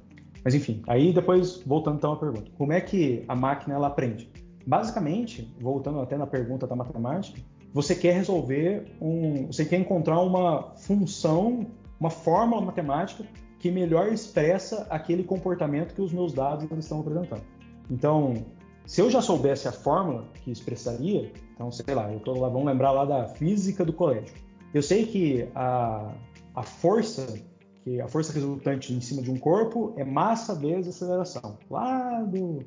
[0.45, 4.29] Mas enfim, aí depois, voltando então à pergunta, como é que a máquina ela aprende?
[4.67, 7.41] Basicamente, voltando até na pergunta da matemática,
[7.73, 11.67] você quer resolver um, você quer encontrar uma função,
[12.01, 13.25] uma fórmula matemática
[13.61, 17.43] que melhor expressa aquele comportamento que os meus dados estão apresentando.
[17.91, 18.45] Então,
[18.87, 22.67] se eu já soubesse a fórmula que expressaria, então sei lá, eu tô lá, vamos
[22.67, 24.35] lembrar lá da física do colégio.
[24.73, 26.13] Eu sei que a,
[26.55, 27.41] a força,
[27.83, 32.59] que a força resultante em cima de um corpo é massa vezes aceleração, lá do,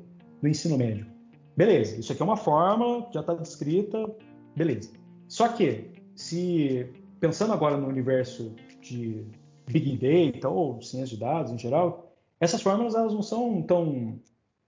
[0.42, 1.06] do ensino médio.
[1.56, 4.10] Beleza, isso aqui é uma fórmula, já está descrita,
[4.56, 4.90] beleza.
[5.28, 9.26] Só que, se pensando agora no universo de
[9.66, 14.20] Big Data ou ciência de dados em geral, essas fórmulas elas não são tão,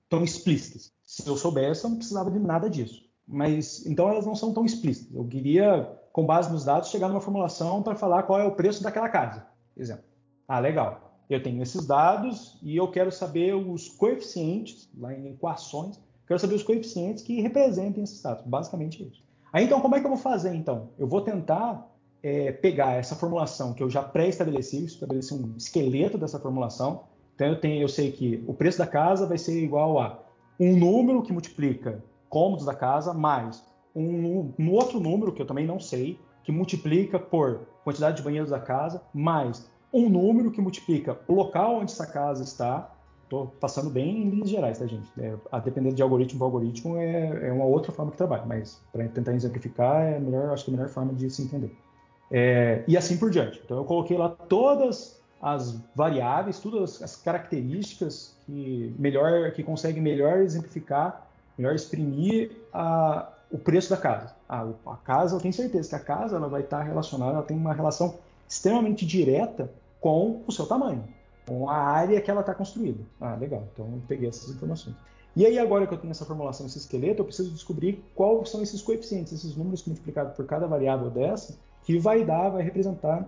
[0.09, 0.93] tão explícitas.
[1.11, 3.03] Se eu soubesse, eu não precisava de nada disso.
[3.27, 5.15] Mas então elas não são tão explícitas.
[5.15, 8.83] Eu queria, com base nos dados, chegar numa formulação para falar qual é o preço
[8.83, 9.47] daquela casa,
[9.77, 10.05] exemplo.
[10.47, 11.17] Ah, legal.
[11.29, 15.99] Eu tenho esses dados e eu quero saber os coeficientes, lá em equações,
[16.31, 18.47] Quero saber os coeficientes que representem esses dados.
[18.47, 19.21] Basicamente isso.
[19.53, 20.91] Aí então, como é que eu vou fazer então?
[20.97, 21.91] Eu vou tentar
[22.23, 27.03] é, pegar essa formulação que eu já pré-estabeleci, estabeleci um esqueleto dessa formulação.
[27.35, 30.21] Então eu, tenho, eu sei que o preço da casa vai ser igual a
[30.61, 33.65] um número que multiplica cômodos da casa mais
[33.97, 38.51] um, um outro número que eu também não sei, que multiplica por quantidade de banheiros
[38.51, 42.93] da casa, mais um número que multiplica o local onde essa casa está,
[43.31, 45.09] Estou passando bem em linhas gerais, tá, gente?
[45.17, 48.83] É, a depender de algoritmo para algoritmo é, é, uma outra forma que trabalha, mas
[48.93, 51.73] para tentar exemplificar é melhor, acho que é a melhor forma de se entender.
[52.29, 53.63] É, e assim por diante.
[53.65, 60.39] Então eu coloquei lá todas as variáveis, todas as características que melhor, que conseguem melhor
[60.39, 61.27] exemplificar,
[61.57, 64.35] melhor exprimir a, o preço da casa.
[64.49, 67.57] Ah, a casa, eu tenho certeza que a casa ela vai estar relacionada, ela tem
[67.57, 71.05] uma relação extremamente direta com o seu tamanho
[71.51, 73.01] com a área que ela está construída.
[73.21, 73.67] Ah, legal.
[73.73, 74.95] Então eu peguei essas informações.
[75.35, 78.63] E aí agora que eu tenho essa formulação, esse esqueleto, eu preciso descobrir quais são
[78.63, 83.27] esses coeficientes, esses números multiplicados por cada variável dessa, que vai dar, vai representar,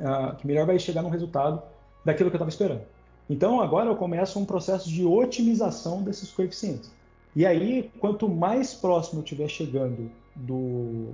[0.00, 1.62] uh, que melhor vai chegar no resultado
[2.04, 2.82] daquilo que eu estava esperando.
[3.28, 6.90] Então agora eu começo um processo de otimização desses coeficientes.
[7.34, 11.10] E aí, quanto mais próximo eu estiver chegando do,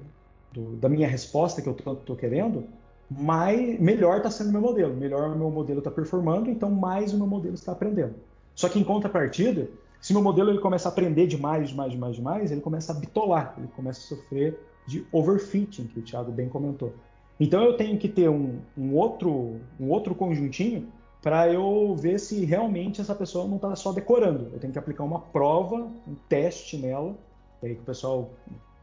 [0.50, 2.64] do, da minha resposta que eu estou querendo,
[3.10, 7.12] mais, melhor está sendo o meu modelo, melhor o meu modelo está performando, então mais
[7.12, 8.14] o meu modelo está aprendendo.
[8.54, 9.68] Só que em contrapartida,
[10.00, 13.54] se meu modelo ele começa a aprender demais, demais, demais, demais, ele começa a bitolar,
[13.58, 16.92] ele começa a sofrer de overfitting, que o Thiago bem comentou.
[17.38, 20.88] Então eu tenho que ter um, um outro, um outro conjuntinho
[21.22, 24.50] para eu ver se realmente essa pessoa não está só decorando.
[24.52, 27.16] Eu tenho que aplicar uma prova, um teste nela.
[27.62, 28.30] Aí que o pessoal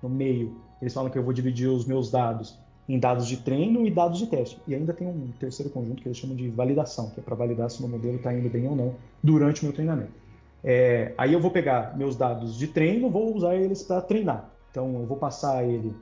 [0.01, 3.87] no meio, eles falam que eu vou dividir os meus dados em dados de treino
[3.87, 4.59] e dados de teste.
[4.67, 7.69] E ainda tem um terceiro conjunto que eles chamam de validação, que é para validar
[7.69, 10.11] se o meu modelo está indo bem ou não durante o meu treinamento.
[10.63, 14.49] É, aí eu vou pegar meus dados de treino, vou usar eles para treinar.
[14.69, 15.95] Então eu vou passar ele,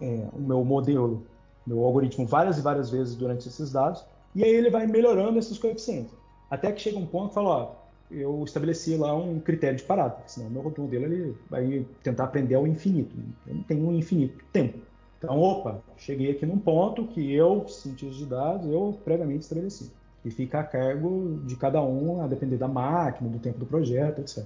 [0.00, 1.24] é, o meu modelo,
[1.66, 5.58] meu algoritmo várias e várias vezes durante esses dados, e aí ele vai melhorando esses
[5.58, 6.12] coeficientes.
[6.50, 7.72] Até que chega um ponto que fala, ó,
[8.10, 12.66] eu estabeleci lá um critério de parada, senão meu modelo ele vai tentar aprender ao
[12.66, 13.14] infinito.
[13.46, 14.78] Eu não tenho um infinito tempo.
[15.18, 19.90] Então, opa, cheguei aqui num ponto que eu, cientista de dados, eu previamente estabeleci.
[20.24, 24.20] E fica a cargo de cada um, a depender da máquina, do tempo do projeto,
[24.20, 24.44] etc.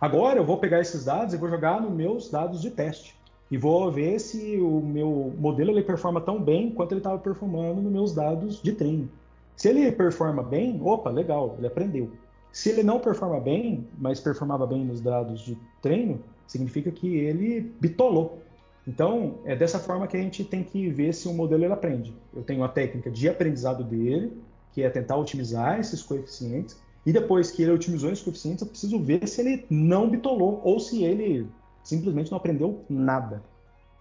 [0.00, 3.17] Agora eu vou pegar esses dados e vou jogar nos meus dados de teste.
[3.50, 7.80] E vou ver se o meu modelo ele performa tão bem quanto ele estava performando
[7.80, 9.08] nos meus dados de treino.
[9.56, 12.10] Se ele performa bem, opa, legal, ele aprendeu.
[12.52, 17.72] Se ele não performa bem, mas performava bem nos dados de treino, significa que ele
[17.80, 18.38] bitolou.
[18.86, 22.14] Então, é dessa forma que a gente tem que ver se o modelo ele aprende.
[22.34, 24.32] Eu tenho a técnica de aprendizado dele,
[24.72, 26.76] que é tentar otimizar esses coeficientes,
[27.08, 30.78] E depois que ele otimizou em suficiente, eu preciso ver se ele não bitolou ou
[30.78, 31.46] se ele
[31.88, 33.42] simplesmente não aprendeu nada.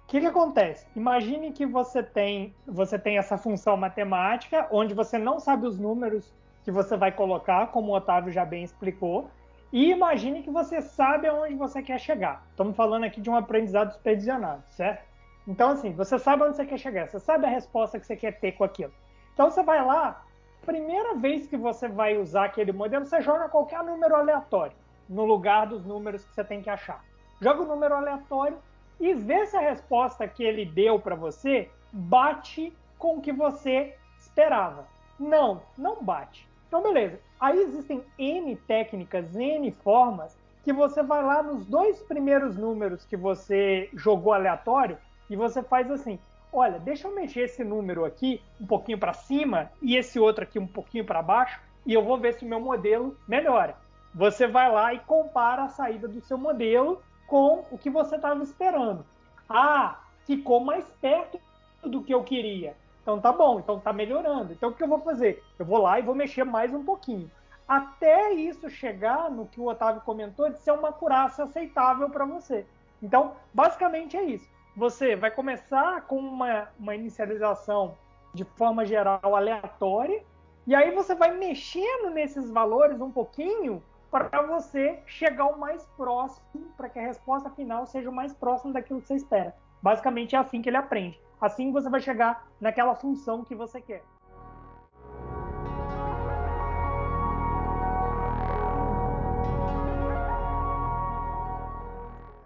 [0.04, 0.86] O que, que acontece?
[0.96, 6.34] Imagine que você tem, você tem essa função matemática, onde você não sabe os números
[6.64, 9.30] que você vai colocar, como o Otávio já bem explicou,
[9.72, 12.46] e imagine que você sabe aonde você quer chegar.
[12.52, 15.06] Estamos falando aqui de um aprendizado supervisionado, certo?
[15.48, 18.38] Então, assim, você sabe onde você quer chegar, você sabe a resposta que você quer
[18.40, 18.94] ter com aquilo.
[19.34, 20.26] Então, você vai lá,
[20.66, 24.76] primeira vez que você vai usar aquele modelo, você joga qualquer número aleatório
[25.08, 27.04] no lugar dos números que você tem que achar.
[27.40, 28.58] Joga o número aleatório
[29.00, 33.96] e vê se a resposta que ele deu para você bate com o que você
[34.20, 34.88] esperava.
[35.20, 36.48] Não, não bate.
[36.68, 37.20] Então, beleza.
[37.40, 43.16] Aí existem N técnicas, N formas que você vai lá nos dois primeiros números que
[43.16, 44.98] você jogou aleatório
[45.30, 46.20] e você faz assim:
[46.52, 50.60] olha, deixa eu mexer esse número aqui um pouquinho para cima e esse outro aqui
[50.60, 53.78] um pouquinho para baixo e eu vou ver se o meu modelo melhora.
[54.14, 58.42] Você vai lá e compara a saída do seu modelo com o que você estava
[58.42, 59.06] esperando.
[59.48, 61.40] Ah, ficou mais perto
[61.84, 62.76] do que eu queria.
[63.02, 64.54] Então tá bom, então tá melhorando.
[64.54, 65.44] Então o que eu vou fazer?
[65.60, 67.30] Eu vou lá e vou mexer mais um pouquinho.
[67.68, 72.66] Até isso chegar no que o Otávio comentou de ser uma curaça aceitável para você.
[73.02, 74.48] Então, basicamente é isso.
[74.76, 77.98] Você vai começar com uma, uma inicialização
[78.34, 80.24] de forma geral aleatória,
[80.66, 86.72] e aí você vai mexendo nesses valores um pouquinho para você chegar o mais próximo,
[86.76, 89.56] para que a resposta final seja o mais próximo daquilo que você espera.
[89.82, 91.20] Basicamente é assim que ele aprende.
[91.40, 94.04] Assim você vai chegar naquela função que você quer.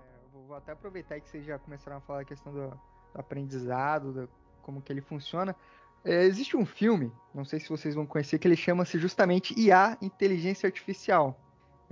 [0.04, 4.12] É, vou até aproveitar que vocês já começaram a falar a questão do, do aprendizado,
[4.12, 4.30] do,
[4.62, 5.56] como que ele funciona.
[6.04, 9.97] É, existe um filme, não sei se vocês vão conhecer, que ele chama-se justamente IA,
[10.02, 11.39] Inteligência Artificial.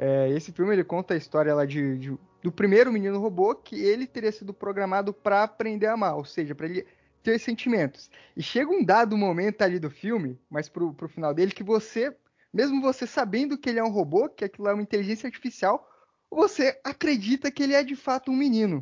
[0.02, 3.76] É, esse filme ele conta a história lá de, de, do primeiro menino robô que
[3.84, 6.88] ele teria sido programado para aprender a amar, ou seja, para ele
[7.22, 8.10] ter sentimentos.
[8.34, 12.16] E chega um dado momento ali do filme, mas pro, pro final dele, que você,
[12.54, 15.86] mesmo você sabendo que ele é um robô, que aquilo é uma inteligência artificial,
[16.32, 18.82] você acredita que ele é de fato um menino.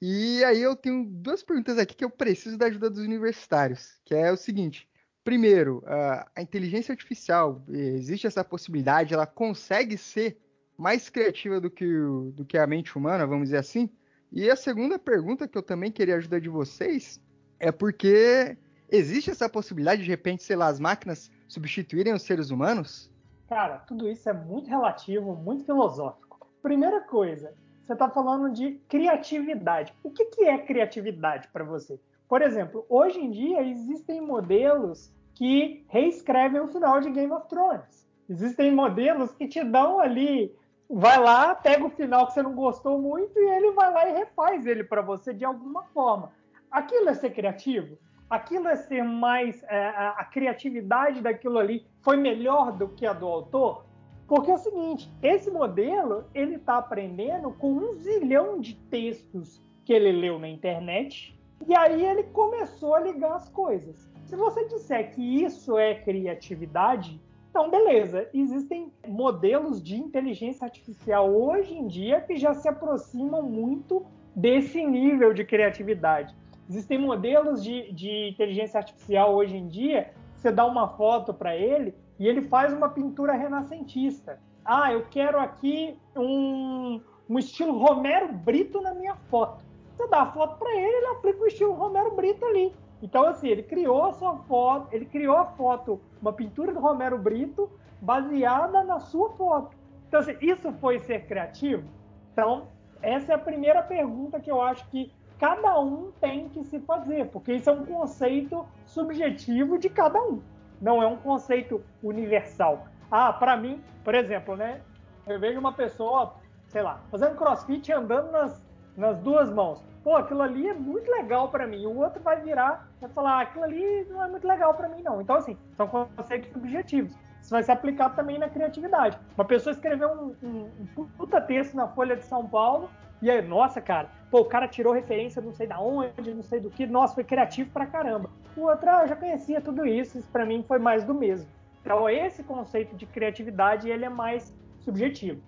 [0.00, 4.14] E aí eu tenho duas perguntas aqui que eu preciso da ajuda dos universitários, que
[4.14, 4.88] é o seguinte.
[5.22, 10.38] Primeiro, a inteligência artificial, existe essa possibilidade, ela consegue ser
[10.76, 11.86] mais criativa do que,
[12.32, 13.88] do que a mente humana, vamos dizer assim?
[14.32, 17.20] E a segunda pergunta que eu também queria ajudar de vocês
[17.60, 18.56] é porque
[18.90, 23.10] existe essa possibilidade de, de repente, sei lá, as máquinas substituírem os seres humanos?
[23.48, 26.48] Cara, tudo isso é muito relativo, muito filosófico.
[26.62, 29.94] Primeira coisa, você está falando de criatividade.
[30.02, 32.00] O que, que é criatividade para você?
[32.28, 38.08] Por exemplo, hoje em dia existem modelos que reescrevem o final de Game of Thrones.
[38.28, 40.54] Existem modelos que te dão ali
[40.90, 44.12] vai lá, pega o final que você não gostou muito e ele vai lá e
[44.12, 46.32] refaz ele para você de alguma forma.
[46.70, 47.98] Aquilo é ser criativo?
[48.28, 49.62] Aquilo é ser mais.
[49.64, 53.84] É, a criatividade daquilo ali foi melhor do que a do autor?
[54.26, 59.92] Porque é o seguinte: esse modelo ele está aprendendo com um zilhão de textos que
[59.92, 64.10] ele leu na internet e aí ele começou a ligar as coisas.
[64.24, 67.20] Se você disser que isso é criatividade,
[67.54, 74.04] então, beleza, existem modelos de inteligência artificial hoje em dia que já se aproximam muito
[74.34, 76.34] desse nível de criatividade.
[76.68, 81.94] Existem modelos de, de inteligência artificial hoje em dia, você dá uma foto para ele
[82.18, 84.40] e ele faz uma pintura renascentista.
[84.64, 89.64] Ah, eu quero aqui um, um estilo Romero Brito na minha foto.
[89.96, 92.74] Você dá a foto para ele, ele aplica o estilo Romero Brito ali.
[93.04, 97.18] Então, assim, ele criou a sua foto, ele criou a foto, uma pintura do Romero
[97.18, 99.76] Brito, baseada na sua foto.
[100.08, 101.86] Então, assim, isso foi ser criativo?
[102.32, 102.66] Então,
[103.02, 107.26] essa é a primeira pergunta que eu acho que cada um tem que se fazer,
[107.26, 110.40] porque isso é um conceito subjetivo de cada um,
[110.80, 112.86] não é um conceito universal.
[113.10, 114.80] Ah, para mim, por exemplo, né?
[115.26, 116.36] Eu vejo uma pessoa,
[116.68, 118.62] sei lá, fazendo crossfit andando nas,
[118.96, 121.86] nas duas mãos pô, aquilo ali é muito legal para mim.
[121.86, 125.02] O outro vai virar e falar, ah, aquilo ali não é muito legal para mim,
[125.02, 125.20] não.
[125.20, 127.12] Então, assim, são conceitos subjetivos.
[127.40, 129.18] Isso vai ser aplicado também na criatividade.
[129.36, 132.88] Uma pessoa escreveu um, um, um puta texto na Folha de São Paulo
[133.24, 136.60] e aí, nossa, cara, pô, o cara tirou referência não sei da onde, não sei
[136.60, 138.28] do que, nossa, foi criativo pra caramba.
[138.54, 141.48] O outro, ah, eu já conhecia tudo isso, isso pra mim foi mais do mesmo.
[141.80, 145.40] Então, esse conceito de criatividade, ele é mais subjetivo.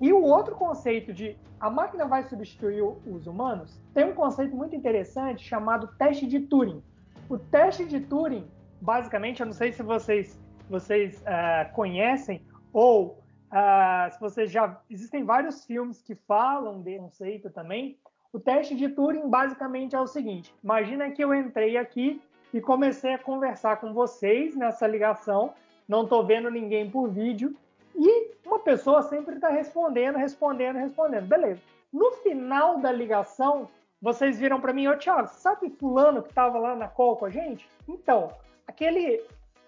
[0.00, 4.74] E o outro conceito de a máquina vai substituir os humanos, tem um conceito muito
[4.74, 6.82] interessante chamado teste de Turing.
[7.28, 8.48] O teste de Turing,
[8.80, 13.18] basicamente, eu não sei se vocês, vocês uh, conhecem, Ou
[13.50, 17.98] uh, se você já existem vários filmes que falam de conceito também.
[18.32, 22.22] O teste de Turing basicamente é o seguinte: imagina que eu entrei aqui
[22.54, 25.52] e comecei a conversar com vocês nessa ligação,
[25.86, 27.54] não estou vendo ninguém por vídeo,
[27.94, 31.26] e uma pessoa sempre está respondendo, respondendo, respondendo.
[31.26, 31.60] Beleza.
[31.92, 33.68] No final da ligação,
[34.00, 37.30] vocês viram para mim, ô Thiago, sabe fulano que estava lá na call com a
[37.30, 37.68] gente?
[37.88, 38.32] Então,
[38.66, 39.22] aquele,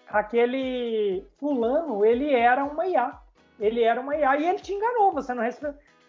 [0.09, 3.19] aquele fulano, ele era uma IA.
[3.61, 5.45] Ele era uma IA e ele te enganou, você não,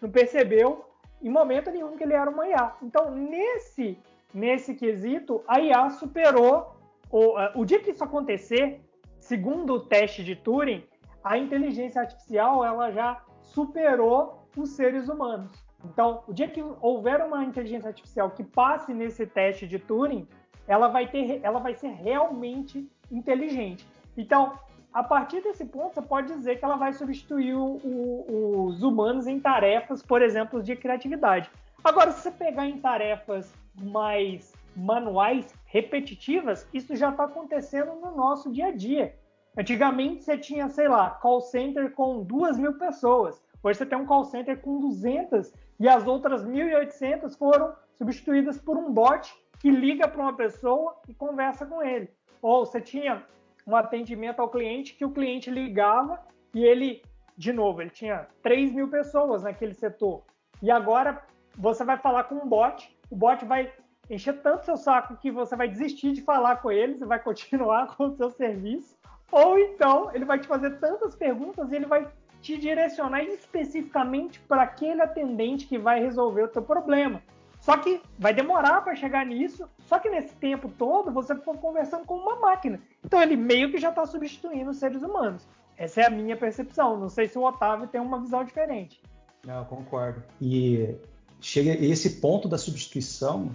[0.00, 0.84] não percebeu
[1.22, 2.72] em momento nenhum que ele era uma IA.
[2.82, 3.98] Então, nesse
[4.34, 6.74] nesse quesito, a IA superou.
[7.10, 8.80] O, o dia que isso acontecer,
[9.20, 10.84] segundo o teste de Turing,
[11.24, 15.64] a inteligência artificial ela já superou os seres humanos.
[15.84, 20.28] Então, o dia que houver uma inteligência artificial que passe nesse teste de Turing,
[20.68, 23.86] ela vai, ter, ela vai ser realmente inteligente.
[24.16, 24.58] Então,
[24.92, 29.26] a partir desse ponto, você pode dizer que ela vai substituir o, o, os humanos
[29.26, 31.50] em tarefas, por exemplo, de criatividade.
[31.82, 38.50] Agora, se você pegar em tarefas mais manuais, repetitivas, isso já está acontecendo no nosso
[38.50, 39.14] dia a dia.
[39.56, 43.42] Antigamente você tinha, sei lá, call center com duas mil pessoas.
[43.62, 48.76] Hoje você tem um call center com 200 e as outras 1.800 foram substituídas por
[48.76, 52.10] um bot que liga para uma pessoa e conversa com ele.
[52.42, 53.24] Ou você tinha
[53.66, 56.20] um atendimento ao cliente que o cliente ligava
[56.54, 57.02] e ele,
[57.36, 60.22] de novo, ele tinha 3 mil pessoas naquele setor.
[60.60, 61.22] E agora
[61.56, 63.72] você vai falar com um bot o bot vai
[64.10, 67.94] encher tanto seu saco que você vai desistir de falar com ele, você vai continuar
[67.96, 68.93] com o seu serviço.
[69.30, 72.06] Ou então ele vai te fazer tantas perguntas e ele vai
[72.40, 77.22] te direcionar especificamente para aquele atendente que vai resolver o teu problema.
[77.58, 79.66] Só que vai demorar para chegar nisso.
[79.86, 82.78] Só que nesse tempo todo você ficou conversando com uma máquina.
[83.02, 85.48] Então ele meio que já está substituindo os seres humanos.
[85.76, 87.00] Essa é a minha percepção.
[87.00, 89.00] Não sei se o Otávio tem uma visão diferente.
[89.46, 90.22] Não, concordo.
[90.40, 90.94] E
[91.40, 93.50] chega esse ponto da substituição,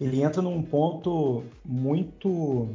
[0.00, 2.68] ele entra num ponto muito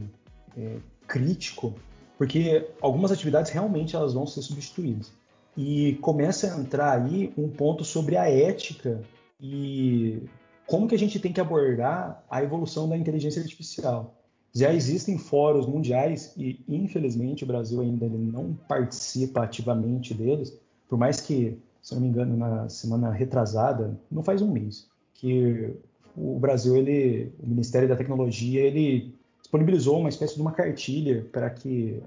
[0.57, 1.73] é, crítico,
[2.17, 5.12] porque algumas atividades realmente elas vão ser substituídas.
[5.56, 9.01] E começa a entrar aí um ponto sobre a ética
[9.39, 10.21] e
[10.65, 14.13] como que a gente tem que abordar a evolução da inteligência artificial.
[14.53, 20.58] Já existem fóruns mundiais e, infelizmente, o Brasil ainda não participa ativamente deles,
[20.89, 25.73] por mais que se não me engano, na semana retrasada, não faz um mês, que
[26.17, 29.15] o Brasil, ele, o Ministério da Tecnologia, ele
[29.47, 32.03] disponibilizou uma espécie de uma cartilha para que,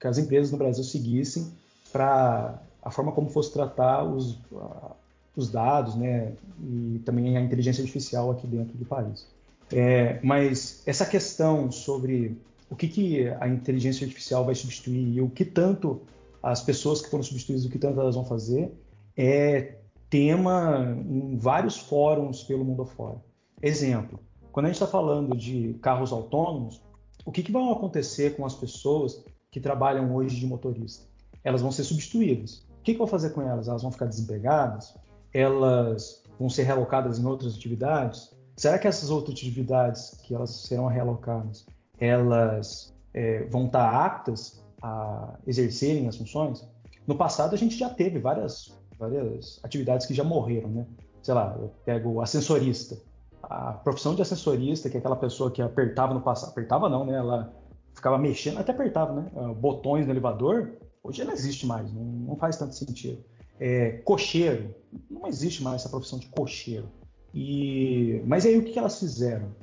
[0.00, 1.52] que as empresas no Brasil seguissem
[1.92, 4.90] para a forma como fosse tratar os, uh,
[5.36, 9.26] os dados, né, e também a inteligência artificial aqui dentro do país.
[9.72, 12.36] É, mas essa questão sobre
[12.68, 16.00] o que, que a inteligência artificial vai substituir e o que tanto
[16.42, 18.72] as pessoas que foram substituídas, o que tanto elas vão fazer,
[19.16, 19.76] é
[20.08, 23.22] tema em vários fóruns pelo mundo afora.
[23.62, 24.18] Exemplo,
[24.52, 26.82] quando a gente está falando de carros autônomos,
[27.24, 31.04] o que, que vai acontecer com as pessoas que trabalham hoje de motorista?
[31.44, 32.66] Elas vão ser substituídas.
[32.80, 33.68] O que, que eu vou fazer com elas?
[33.68, 34.94] Elas vão ficar desempregadas?
[35.32, 38.34] Elas vão ser realocadas em outras atividades?
[38.56, 41.66] Será que essas outras atividades que elas serão realocadas,
[41.98, 46.66] elas é, vão estar tá aptas a exercerem as funções.
[47.06, 50.86] No passado a gente já teve várias, várias atividades que já morreram, né?
[51.22, 52.96] Sei lá, eu pego o ascensorista.
[53.42, 57.16] A profissão de ascensorista, que é aquela pessoa que apertava no passado, apertava não, né?
[57.16, 57.54] Ela
[57.94, 59.30] ficava mexendo, até apertava, né?
[59.36, 60.72] Ah, botões no elevador,
[61.02, 63.22] hoje não existe mais, não, não faz tanto sentido.
[63.58, 64.74] É, cocheiro,
[65.10, 66.88] não existe mais essa profissão de cocheiro.
[67.34, 69.54] E, mas aí o que elas fizeram?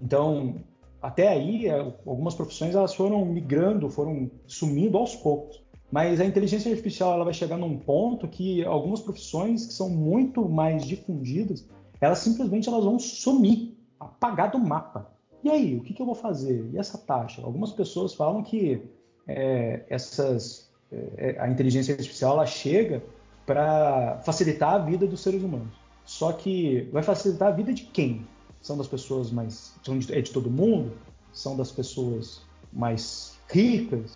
[0.00, 0.56] Então,
[1.00, 5.62] até aí, é, algumas profissões elas foram migrando, foram sumindo aos poucos.
[5.90, 10.48] Mas a inteligência artificial ela vai chegar num ponto que algumas profissões que são muito
[10.48, 11.68] mais difundidas,
[12.02, 15.10] elas simplesmente elas vão sumir, apagar do mapa.
[15.42, 16.68] E aí, o que, que eu vou fazer?
[16.72, 17.42] E essa taxa?
[17.42, 18.82] Algumas pessoas falam que
[19.26, 23.02] é, essas, é, a inteligência artificial ela chega
[23.46, 25.74] para facilitar a vida dos seres humanos.
[26.04, 28.26] Só que vai facilitar a vida de quem?
[28.62, 29.74] são das pessoas mais.
[29.82, 30.92] São de, é de todo mundo?
[31.32, 32.40] São das pessoas
[32.72, 34.12] mais ricas?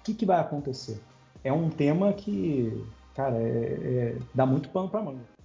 [0.00, 1.00] O que, que vai acontecer?
[1.44, 2.84] É um tema que,
[3.14, 5.37] cara, é, é, dá muito pano para manga.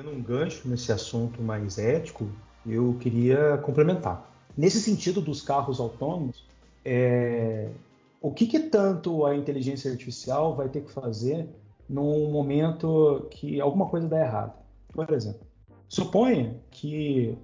[0.00, 2.26] Pegando um gancho nesse assunto mais ético,
[2.66, 4.32] eu queria complementar.
[4.56, 6.42] Nesse sentido dos carros autônomos,
[6.82, 7.68] é,
[8.18, 11.46] o que, que tanto a inteligência artificial vai ter que fazer
[11.86, 14.54] num momento que alguma coisa dá errado?
[14.90, 15.42] Por exemplo,
[15.86, 17.36] suponha que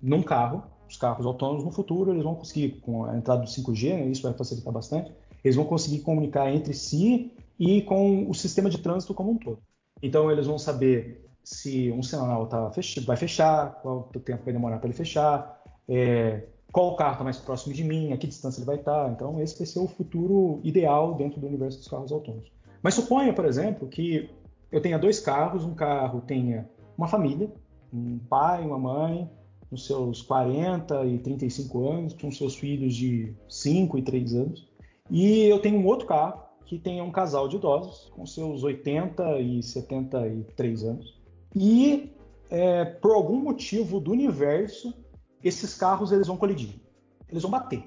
[0.00, 0.62] num carro.
[0.88, 4.22] Os carros autônomos no futuro eles vão conseguir, com a entrada do 5G, né, isso
[4.22, 5.10] vai facilitar bastante,
[5.42, 9.58] eles vão conseguir comunicar entre si e com o sistema de trânsito como um todo.
[10.00, 14.78] Então eles vão saber se um sinal tá fech vai fechar, qual tempo vai demorar
[14.78, 18.66] para ele fechar, é, qual carro está mais próximo de mim, a que distância ele
[18.66, 19.04] vai estar.
[19.04, 19.10] Tá.
[19.10, 22.50] Então esse vai ser o futuro ideal dentro do universo dos carros autônomos.
[22.82, 24.30] Mas suponha, por exemplo, que
[24.72, 27.52] eu tenha dois carros, um carro tenha uma família,
[27.92, 29.30] um pai, uma mãe,
[29.70, 34.68] nos seus 40 e 35 anos, com seus filhos de 5 e 3 anos,
[35.10, 39.38] e eu tenho um outro carro que tenha um casal de idosos com seus 80
[39.40, 41.23] e 73 anos.
[41.54, 42.12] E
[42.50, 44.94] é, por algum motivo do universo,
[45.42, 46.80] esses carros eles vão colidir,
[47.28, 47.84] eles vão bater.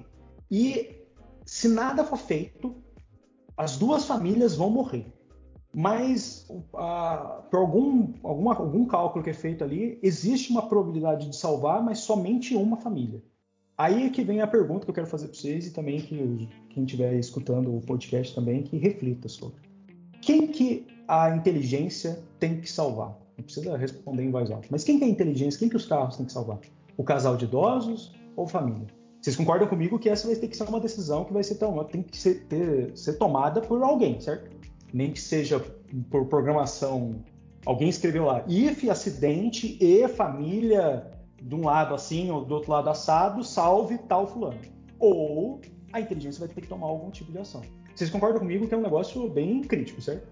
[0.50, 1.04] E
[1.44, 2.76] se nada for feito,
[3.56, 5.12] as duas famílias vão morrer.
[5.74, 6.46] Mas
[7.50, 11.98] por algum, alguma, algum cálculo que é feito ali, existe uma probabilidade de salvar, mas
[12.00, 13.22] somente uma família.
[13.76, 16.48] Aí é que vem a pergunta que eu quero fazer para vocês e também que
[16.70, 19.60] quem estiver escutando o podcast também que reflita sobre.
[20.20, 23.16] Quem que a inteligência tem que salvar?
[23.38, 24.66] Não precisa responder em voz alta.
[24.70, 25.58] Mas quem que é inteligência?
[25.58, 26.58] Quem que os carros têm que salvar?
[26.96, 28.86] O casal de idosos ou família?
[29.20, 31.88] Vocês concordam comigo que essa vai ter que ser uma decisão que vai ser tomada,
[31.88, 34.56] tem que ser, ter, ser tomada por alguém, certo?
[34.92, 35.60] Nem que seja
[36.10, 37.24] por programação.
[37.64, 41.10] Alguém escreveu lá, if acidente e família
[41.40, 44.60] de um lado assim ou do outro lado assado, salve tal fulano.
[44.98, 45.60] Ou
[45.92, 47.62] a inteligência vai ter que tomar algum tipo de ação.
[47.94, 50.28] Vocês concordam comigo que é um negócio bem crítico, certo?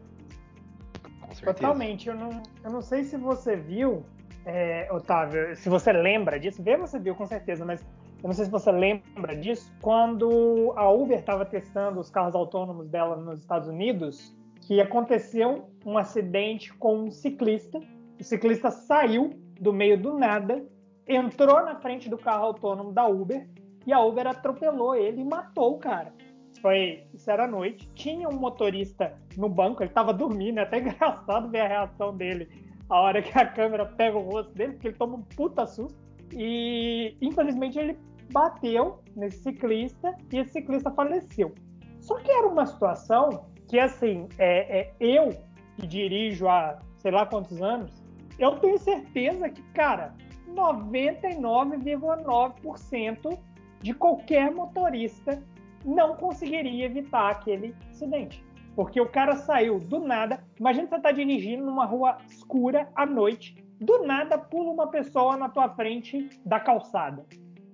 [1.44, 2.08] Totalmente.
[2.08, 4.04] Eu não, eu não sei se você viu,
[4.44, 6.62] é, Otávio, se você lembra disso.
[6.62, 7.80] Vê, você viu com certeza, mas
[8.22, 9.72] eu não sei se você lembra disso.
[9.80, 15.96] Quando a Uber estava testando os carros autônomos dela nos Estados Unidos, que aconteceu um
[15.96, 17.78] acidente com um ciclista.
[18.18, 19.30] O ciclista saiu
[19.60, 20.64] do meio do nada
[21.06, 23.46] entrou na frente do carro autônomo da Uber
[23.86, 26.12] e a Uber atropelou ele e matou o cara.
[26.60, 27.88] Foi, isso era noite.
[27.94, 32.48] Tinha um motorista no banco, ele estava dormindo, é até engraçado ver a reação dele
[32.88, 35.98] a hora que a câmera pega o rosto dele, porque ele toma um puta susto.
[36.32, 37.98] E infelizmente ele
[38.32, 41.54] bateu nesse ciclista e esse ciclista faleceu.
[42.00, 45.30] Só que era uma situação que, assim, é, é, eu
[45.76, 47.92] que dirijo há sei lá quantos anos,
[48.36, 50.12] eu tenho certeza que, cara,
[50.48, 53.38] 99,9%
[53.80, 55.40] de qualquer motorista
[55.86, 58.44] não conseguiria evitar aquele acidente.
[58.74, 60.44] Porque o cara saiu do nada.
[60.58, 65.48] Imagina você tá dirigindo numa rua escura à noite, do nada pula uma pessoa na
[65.48, 67.24] tua frente da calçada.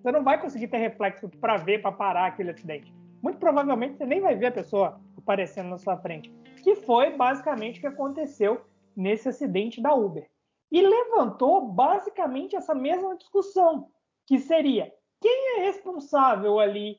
[0.01, 2.93] Você não vai conseguir ter reflexo para ver, para parar aquele acidente.
[3.23, 6.33] Muito provavelmente você nem vai ver a pessoa aparecendo na sua frente.
[6.63, 8.61] Que foi basicamente o que aconteceu
[8.97, 10.29] nesse acidente da Uber
[10.71, 13.89] e levantou basicamente essa mesma discussão,
[14.27, 16.99] que seria quem é responsável ali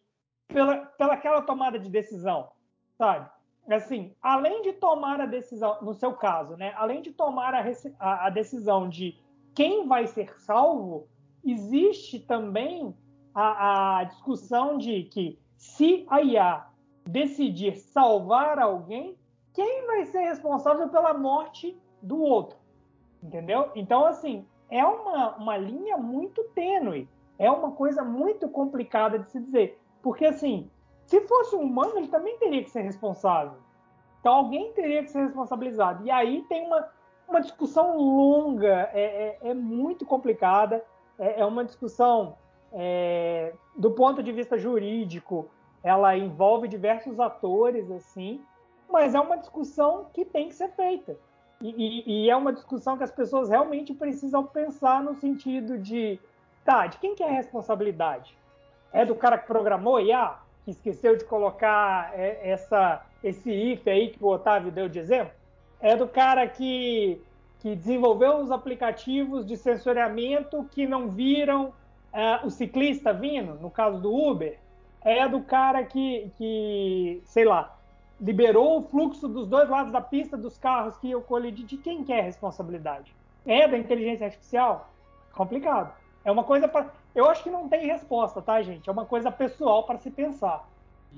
[0.54, 2.49] pela, pela aquela tomada de decisão,
[2.97, 3.30] sabe?
[3.70, 6.74] Assim, além de tomar a decisão, no seu caso, né?
[6.76, 7.64] Além de tomar a,
[7.99, 9.18] a, a decisão de
[9.56, 11.08] quem vai ser salvo,
[11.43, 12.95] existe também
[13.34, 16.68] a, a discussão de que se a IA
[17.06, 19.18] decidir salvar alguém,
[19.54, 22.58] quem vai ser responsável pela morte do outro?
[23.22, 23.72] Entendeu?
[23.76, 27.08] Então, assim, é uma, uma linha muito tênue.
[27.39, 29.80] É uma coisa muito complicada de se dizer.
[30.04, 30.70] Porque, assim,
[31.06, 33.58] se fosse um humano, ele também teria que ser responsável.
[34.20, 36.06] Então, alguém teria que ser responsabilizado.
[36.06, 36.88] E aí tem uma,
[37.28, 40.84] uma discussão longa, é, é, é muito complicada.
[41.18, 42.38] É, é uma discussão,
[42.74, 45.49] é, do ponto de vista jurídico,
[45.82, 48.41] ela envolve diversos atores, assim,
[48.89, 51.18] mas é uma discussão que tem que ser feita.
[51.62, 56.20] E, e, é uma discussão que as pessoas realmente precisam pensar no sentido de,
[56.66, 58.38] tá, de quem que é a responsabilidade?
[58.94, 64.10] É do cara que programou IA, que esqueceu de colocar é, essa, esse if aí
[64.10, 65.34] que o Otávio deu de exemplo?
[65.82, 67.20] É do cara que,
[67.60, 71.74] que desenvolveu os aplicativos de sensoriamento que não viram
[72.14, 74.58] é, o ciclista vindo, no caso do Uber?
[75.02, 77.76] É do cara que, que sei lá,
[78.22, 82.04] liberou o fluxo dos dois lados da pista dos carros que eu colidi, de quem
[82.06, 83.14] que é a responsabilidade?
[83.46, 84.89] É da inteligência artificial?
[85.34, 85.94] Complicado.
[86.24, 86.89] É uma coisa para.
[87.16, 88.89] Eu acho que não tem resposta, tá, gente?
[88.89, 90.68] É uma coisa pessoal para se pensar.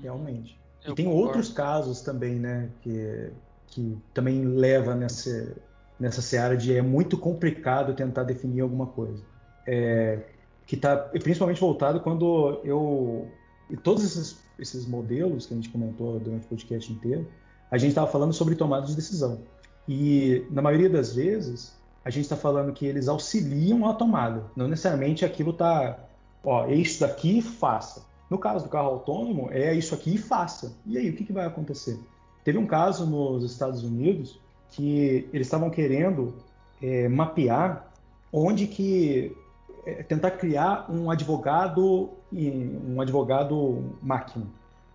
[0.02, 0.58] Realmente.
[0.84, 1.26] Eu e tem concordo.
[1.26, 3.30] outros casos também, né, que,
[3.68, 5.56] que também leva nessa,
[5.98, 9.22] nessa seara de é muito complicado tentar definir alguma coisa.
[9.66, 10.20] É,
[10.66, 13.28] que está principalmente voltado quando eu.
[13.70, 17.26] E todos esses esses modelos que a gente comentou durante o podcast inteiro,
[17.70, 19.40] a gente estava falando sobre tomada de decisão.
[19.88, 21.75] E na maioria das vezes,
[22.06, 24.44] a gente está falando que eles auxiliam a tomada.
[24.54, 25.98] Não necessariamente aquilo está,
[26.44, 28.06] ó, é isso daqui, faça.
[28.30, 30.76] No caso do carro autônomo, é isso aqui e faça.
[30.86, 31.98] E aí, o que, que vai acontecer?
[32.44, 34.38] Teve um caso nos Estados Unidos
[34.68, 36.32] que eles estavam querendo
[36.80, 37.90] é, mapear
[38.32, 39.36] onde que
[39.84, 44.46] é, tentar criar um advogado um advogado máquina.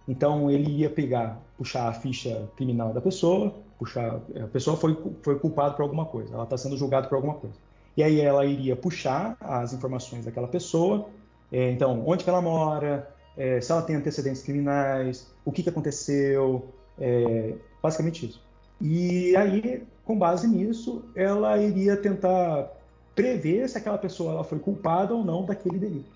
[0.08, 5.40] Então ele ia pegar, puxar a ficha criminal da pessoa, puxar a pessoa foi foi
[5.40, 7.56] culpada por alguma coisa, ela está sendo julgada por alguma coisa.
[7.96, 11.10] E aí ela iria puxar as informações daquela pessoa,
[11.52, 16.70] é, então onde ela mora, é, se ela tem antecedentes criminais, o que, que aconteceu,
[17.00, 18.42] é, basicamente isso.
[18.80, 22.72] E aí, com base nisso, ela iria tentar
[23.14, 26.10] prever se aquela pessoa ela foi culpada ou não daquele delito.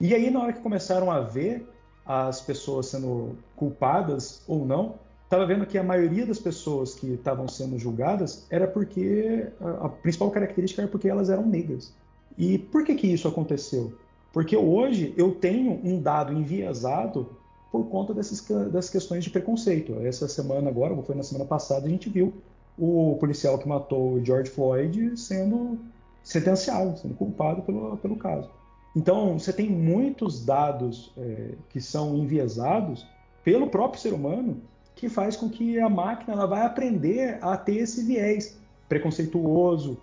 [0.00, 1.66] E aí, na hora que começaram a ver
[2.12, 7.48] as pessoas sendo culpadas ou não, estava vendo que a maioria das pessoas que estavam
[7.48, 11.92] sendo julgadas era porque a, a, principal característica era porque elas eram negras.
[12.36, 13.94] E por que que isso aconteceu?
[14.30, 17.28] Porque hoje eu tenho um dado enviesado
[17.70, 19.94] por conta dessas, das questões de preconceito.
[20.02, 22.34] Essa semana agora, ou foi na semana passada, a gente viu
[22.78, 25.78] o policial que matou George Floyd sendo
[26.22, 28.50] sentenciado, sendo culpado pelo, pelo caso.
[28.94, 33.06] Então, você tem muitos dados é, que são enviesados
[33.42, 34.60] pelo próprio ser humano
[34.94, 39.98] que faz com que a máquina ela vai aprender a ter esse viés preconceituoso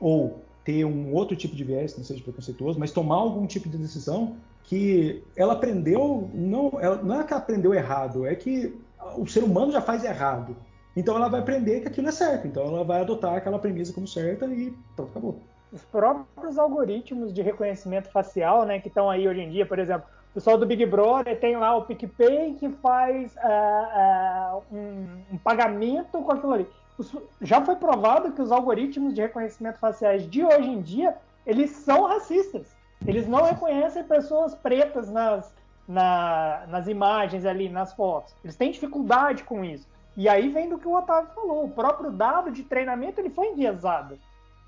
[0.00, 3.68] ou ter um outro tipo de viés, que não seja preconceituoso, mas tomar algum tipo
[3.68, 8.74] de decisão que ela aprendeu, não, ela, não é que ela aprendeu errado, é que
[9.16, 10.56] o ser humano já faz errado.
[10.96, 14.06] Então ela vai aprender que aquilo é certo, então ela vai adotar aquela premissa como
[14.06, 15.40] certa e pronto, acabou.
[15.72, 20.06] Os próprios algoritmos de reconhecimento facial, né, que estão aí hoje em dia, por exemplo,
[20.30, 25.38] o pessoal do Big Brother tem lá o PicPay que faz uh, uh, um, um,
[25.38, 26.68] pagamento com aquilo ali.
[26.96, 31.70] Os, já foi provado que os algoritmos de reconhecimento faciais de hoje em dia, eles
[31.70, 32.76] são racistas.
[33.06, 35.52] Eles não reconhecem pessoas pretas nas,
[35.88, 38.34] na, nas imagens ali, nas fotos.
[38.44, 39.88] Eles têm dificuldade com isso.
[40.16, 41.64] E aí vem do que o Otávio falou.
[41.64, 44.18] O próprio dado de treinamento ele foi enviesado.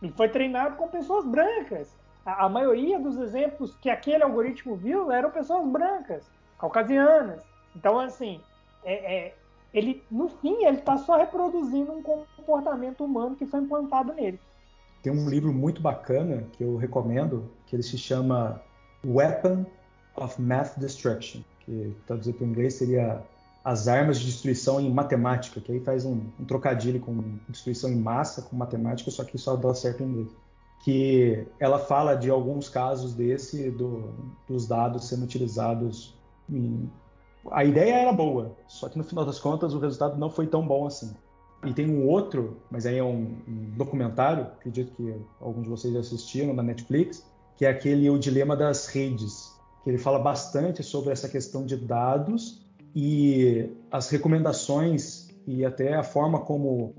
[0.03, 1.95] Ele foi treinado com pessoas brancas.
[2.27, 6.29] A, a maioria dos exemplos que aquele algoritmo viu eram pessoas brancas,
[6.59, 7.41] caucasianas.
[7.77, 8.41] Então, assim,
[8.85, 9.35] é, é,
[9.73, 14.39] ele, no fim, ele está só reproduzindo um comportamento humano que foi implantado nele.
[15.03, 18.61] Tem um livro muito bacana que eu recomendo, que ele se chama
[19.05, 19.65] Weapon
[20.17, 23.23] of Math Destruction, que traduzido para o inglês seria
[23.65, 27.97] as armas de destruição em matemática, que aí faz um, um, trocadilho com destruição em
[27.97, 30.29] massa com matemática, só que só dá certo em inglês.
[30.85, 34.13] Que ela fala de alguns casos desse, do,
[34.49, 36.19] dos dados sendo utilizados.
[36.51, 36.91] Em...
[37.53, 40.67] A ideia era boa, só que no final das contas o resultado não foi tão
[40.67, 41.15] bom assim.
[41.65, 45.95] E tem um outro, mas aí é um, um, documentário, acredito que alguns de vocês
[45.95, 47.25] já assistiram na Netflix,
[47.57, 51.77] que é aquele O Dilema das Redes, que ele fala bastante sobre essa questão de
[51.77, 52.62] dados
[52.95, 56.95] e as recomendações e até a forma como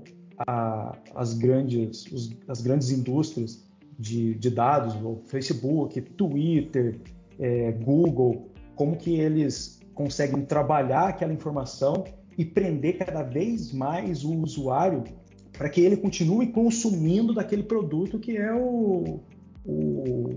[0.46, 3.64] a, as, grandes, os, as grandes indústrias
[3.98, 7.00] de, de, dados, o Facebook, Twitter,
[7.38, 12.04] é, Google, como que eles conseguem trabalhar aquela informação
[12.36, 15.04] e prender cada vez mais o usuário
[15.52, 19.20] para que ele continue consumindo daquele produto que é o,
[19.64, 20.30] o,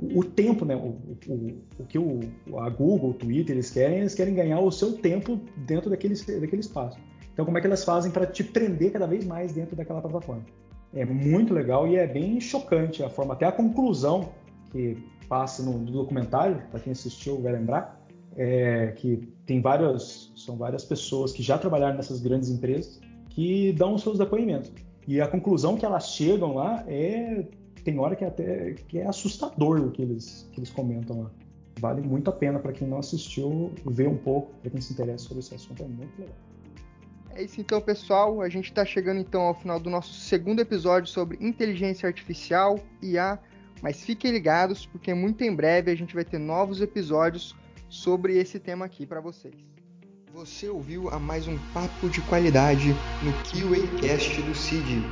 [0.00, 0.74] o tempo, né?
[0.74, 0.96] O,
[1.28, 2.20] o, o que o,
[2.58, 6.60] a Google, o Twitter, eles querem, eles querem ganhar o seu tempo dentro daquele, daquele
[6.60, 6.98] espaço.
[7.32, 10.44] Então, como é que elas fazem para te prender cada vez mais dentro daquela plataforma?
[10.94, 14.30] É muito legal e é bem chocante a forma, até a conclusão
[14.72, 14.96] que
[15.28, 18.04] passa no, documentário, para quem assistiu vai lembrar,
[18.36, 23.94] é, que tem várias, são várias pessoas que já trabalharam nessas grandes empresas que dão
[23.94, 24.72] os seus depoimentos.
[25.06, 27.44] E a conclusão que elas chegam lá é
[27.82, 31.30] tem hora que é até que é assustador o que eles, que eles comentam lá.
[31.78, 35.24] Vale muito a pena para quem não assistiu ver um pouco, para quem se interessa
[35.24, 36.36] sobre esse assunto, é muito legal.
[37.30, 38.42] É isso então, pessoal.
[38.42, 43.38] A gente está chegando então ao final do nosso segundo episódio sobre inteligência artificial, IA.
[43.80, 47.56] Mas fiquem ligados, porque muito em breve a gente vai ter novos episódios
[47.88, 49.54] sobre esse tema aqui para vocês.
[50.34, 52.88] Você ouviu a mais um papo de qualidade
[53.22, 55.02] no QAcast do CID.